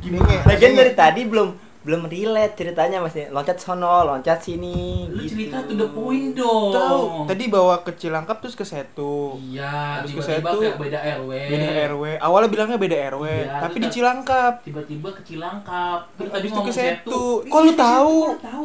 Gini, 0.00 0.18
Lagian 0.18 0.74
dari 0.74 0.92
tadi 0.92 1.22
belum 1.24 1.48
belum 1.84 2.08
relate 2.08 2.56
ceritanya 2.56 2.96
masih 2.98 3.28
loncat 3.28 3.60
sono, 3.60 4.08
loncat 4.08 4.40
sini. 4.40 5.04
lu 5.06 5.20
gitu. 5.20 5.36
cerita 5.36 5.60
to 5.62 5.76
the 5.76 5.84
point 5.92 6.32
dong 6.32 6.72
Tahu, 6.72 7.28
tadi 7.28 7.44
bawa 7.46 7.84
ke 7.84 7.92
Cilangkap 7.92 8.40
terus 8.40 8.56
ke 8.56 8.64
Setu. 8.64 9.36
iya 9.38 10.00
Habis 10.00 10.16
ke 10.16 10.24
tiba-tiba 10.24 10.48
Setu, 10.48 10.58
kayak 10.64 10.76
beda 10.80 10.98
RW 11.20 11.30
Beda 11.44 11.68
RW. 11.92 12.04
Awalnya 12.18 12.48
bilangnya 12.48 12.78
beda 12.80 12.96
RW, 13.12 13.24
Iya, 13.28 13.60
tapi 13.60 13.76
terus 13.76 13.84
di 13.84 13.88
Cilangkap. 13.92 14.52
tiba-tiba 14.64 15.08
ke 15.12 15.22
Cilangkap 15.22 16.00
terus 16.16 16.30
tadi 16.32 16.40
Habis 16.40 16.50
itu 16.50 16.60
ke 16.64 16.72
Setu. 16.72 17.22
Ih, 17.44 17.50
Kok 17.52 17.60
lu 17.60 17.72
tahu? 17.76 18.16
Setu, 18.16 18.24
kok 18.24 18.32
lu 18.32 18.40
tahu 18.40 18.64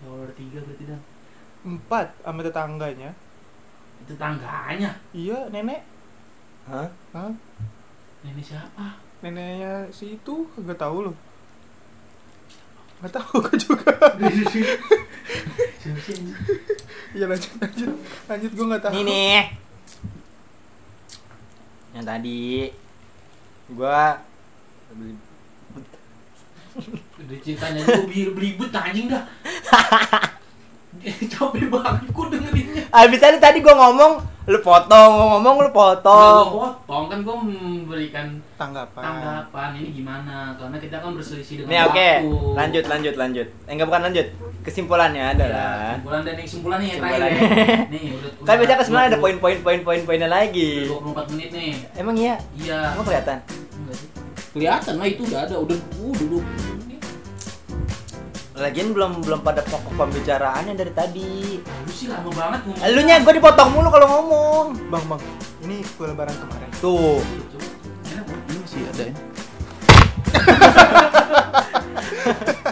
ya 0.00 0.08
ada 0.16 0.32
tiga 0.34 0.58
berarti 0.60 0.84
dan 0.84 1.00
Empat 1.64 2.06
sama 2.18 2.40
tetangganya. 2.40 3.10
Itu 4.04 4.14
tangganya 4.20 4.92
Iya, 5.16 5.48
nenek. 5.48 5.80
Hah? 6.68 6.88
Hah? 7.16 7.32
nenek 8.24 8.44
siapa 8.44 9.00
Neneknya 9.24 9.88
si 9.88 10.20
itu 10.20 10.34
gak 10.60 10.76
tahu 10.76 11.08
loh. 11.08 11.16
Gak 13.00 13.16
tahu 13.16 13.40
gue 13.40 13.56
juga. 13.56 13.92
Iya 17.14 17.24
lanjut 17.30 17.52
lanjut 17.60 17.94
lanjut 18.28 18.50
gue 18.52 18.66
gak 18.68 18.82
tahu. 18.84 18.92
Ini 18.96 19.04
nih. 19.04 19.42
Yang 21.94 22.04
tadi 22.04 22.42
gua 23.72 24.20
beli 24.92 25.16
udah 27.22 27.38
ceritanya 27.40 27.80
gue 27.86 28.04
beli 28.10 28.22
belibet 28.34 28.74
anjing 28.74 29.06
dah 29.06 29.24
capek 31.32 31.70
banget 31.70 32.02
gue 32.10 32.24
dengerinnya 32.34 32.63
Abis 32.94 33.18
tadi 33.18 33.36
tadi 33.36 33.58
gua 33.58 33.74
ngomong 33.76 34.12
lu 34.44 34.60
potong, 34.60 35.10
gua 35.10 35.26
ngomong 35.34 35.54
lu 35.56 35.64
Nggak, 35.64 35.72
gua 35.72 35.88
potong. 35.96 36.46
potong 36.78 37.04
kan 37.06 37.18
gue 37.18 37.36
memberikan 37.40 38.26
Tanggapan. 38.54 39.02
tanggapan 39.02 39.68
ini 39.74 39.88
gimana 39.90 40.52
karena 40.54 40.76
kita 40.76 41.00
kan 41.00 41.10
berselisih 41.10 41.54
dengan 41.58 41.70
Nih 41.70 41.80
oke, 41.82 41.96
waktu. 42.22 42.54
lanjut 42.54 42.84
lanjut 42.86 43.14
lanjut. 43.16 43.46
Eh 43.64 43.72
enggak 43.72 43.88
bukan 43.88 44.02
lanjut. 44.04 44.26
Kesimpulannya 44.62 45.20
Ya, 45.20 45.32
adalah 45.34 45.68
kesimpulan 45.90 46.20
dan 46.20 46.34
yang 46.34 46.46
kesimpulan 46.46 46.78
nih 46.78 46.86
yang 46.86 47.00
terakhir 47.00 47.18
Kesimpulannya. 47.18 47.66
ya. 47.66 47.90
nih 47.94 48.04
udah 48.14 48.30
kan 48.46 48.54
biasanya 48.54 48.78
kesimpulan 48.78 49.04
ada 49.04 49.16
20 49.16 49.22
poin-poin 49.24 49.56
poin-poin 49.58 50.00
poinnya 50.04 50.28
lagi. 50.28 50.70
24 50.86 51.32
menit 51.32 51.48
nih 51.50 51.72
Emang 51.94 52.14
iya? 52.14 52.34
iya 52.54 52.78
Emang 52.92 53.04
kelihatan? 53.04 53.38
Enggak 53.74 53.96
sih. 53.96 54.08
kelihatan 54.52 54.94
lah 54.94 55.06
itu 55.08 55.22
udah 55.24 55.40
ada 55.42 55.54
udah 55.56 55.76
uh, 55.76 56.12
udah 56.12 56.26
20 56.30 56.46
menit 56.46 56.73
Lagian 58.54 58.94
belum 58.94 59.26
belum 59.26 59.42
pada 59.42 59.66
pokok 59.66 59.98
pembicaraannya 59.98 60.78
dari 60.78 60.94
tadi. 60.94 61.58
Lu 61.58 61.90
sih 61.90 62.06
lama 62.06 62.30
banget 62.30 62.62
ngomong. 62.70 62.86
Elunya 62.86 63.18
gue 63.18 63.34
dipotong 63.34 63.74
mulu 63.74 63.90
kalau 63.90 64.06
ngomong. 64.06 64.66
Bang, 64.94 65.02
bang, 65.10 65.18
ini 65.66 65.82
kue 65.98 66.06
lebaran 66.06 66.38
kemarin. 66.38 66.70
Tuh. 66.78 67.18
Ini 68.06 68.58
masih 68.62 68.86
ada 68.94 69.02
ya. 69.10 69.14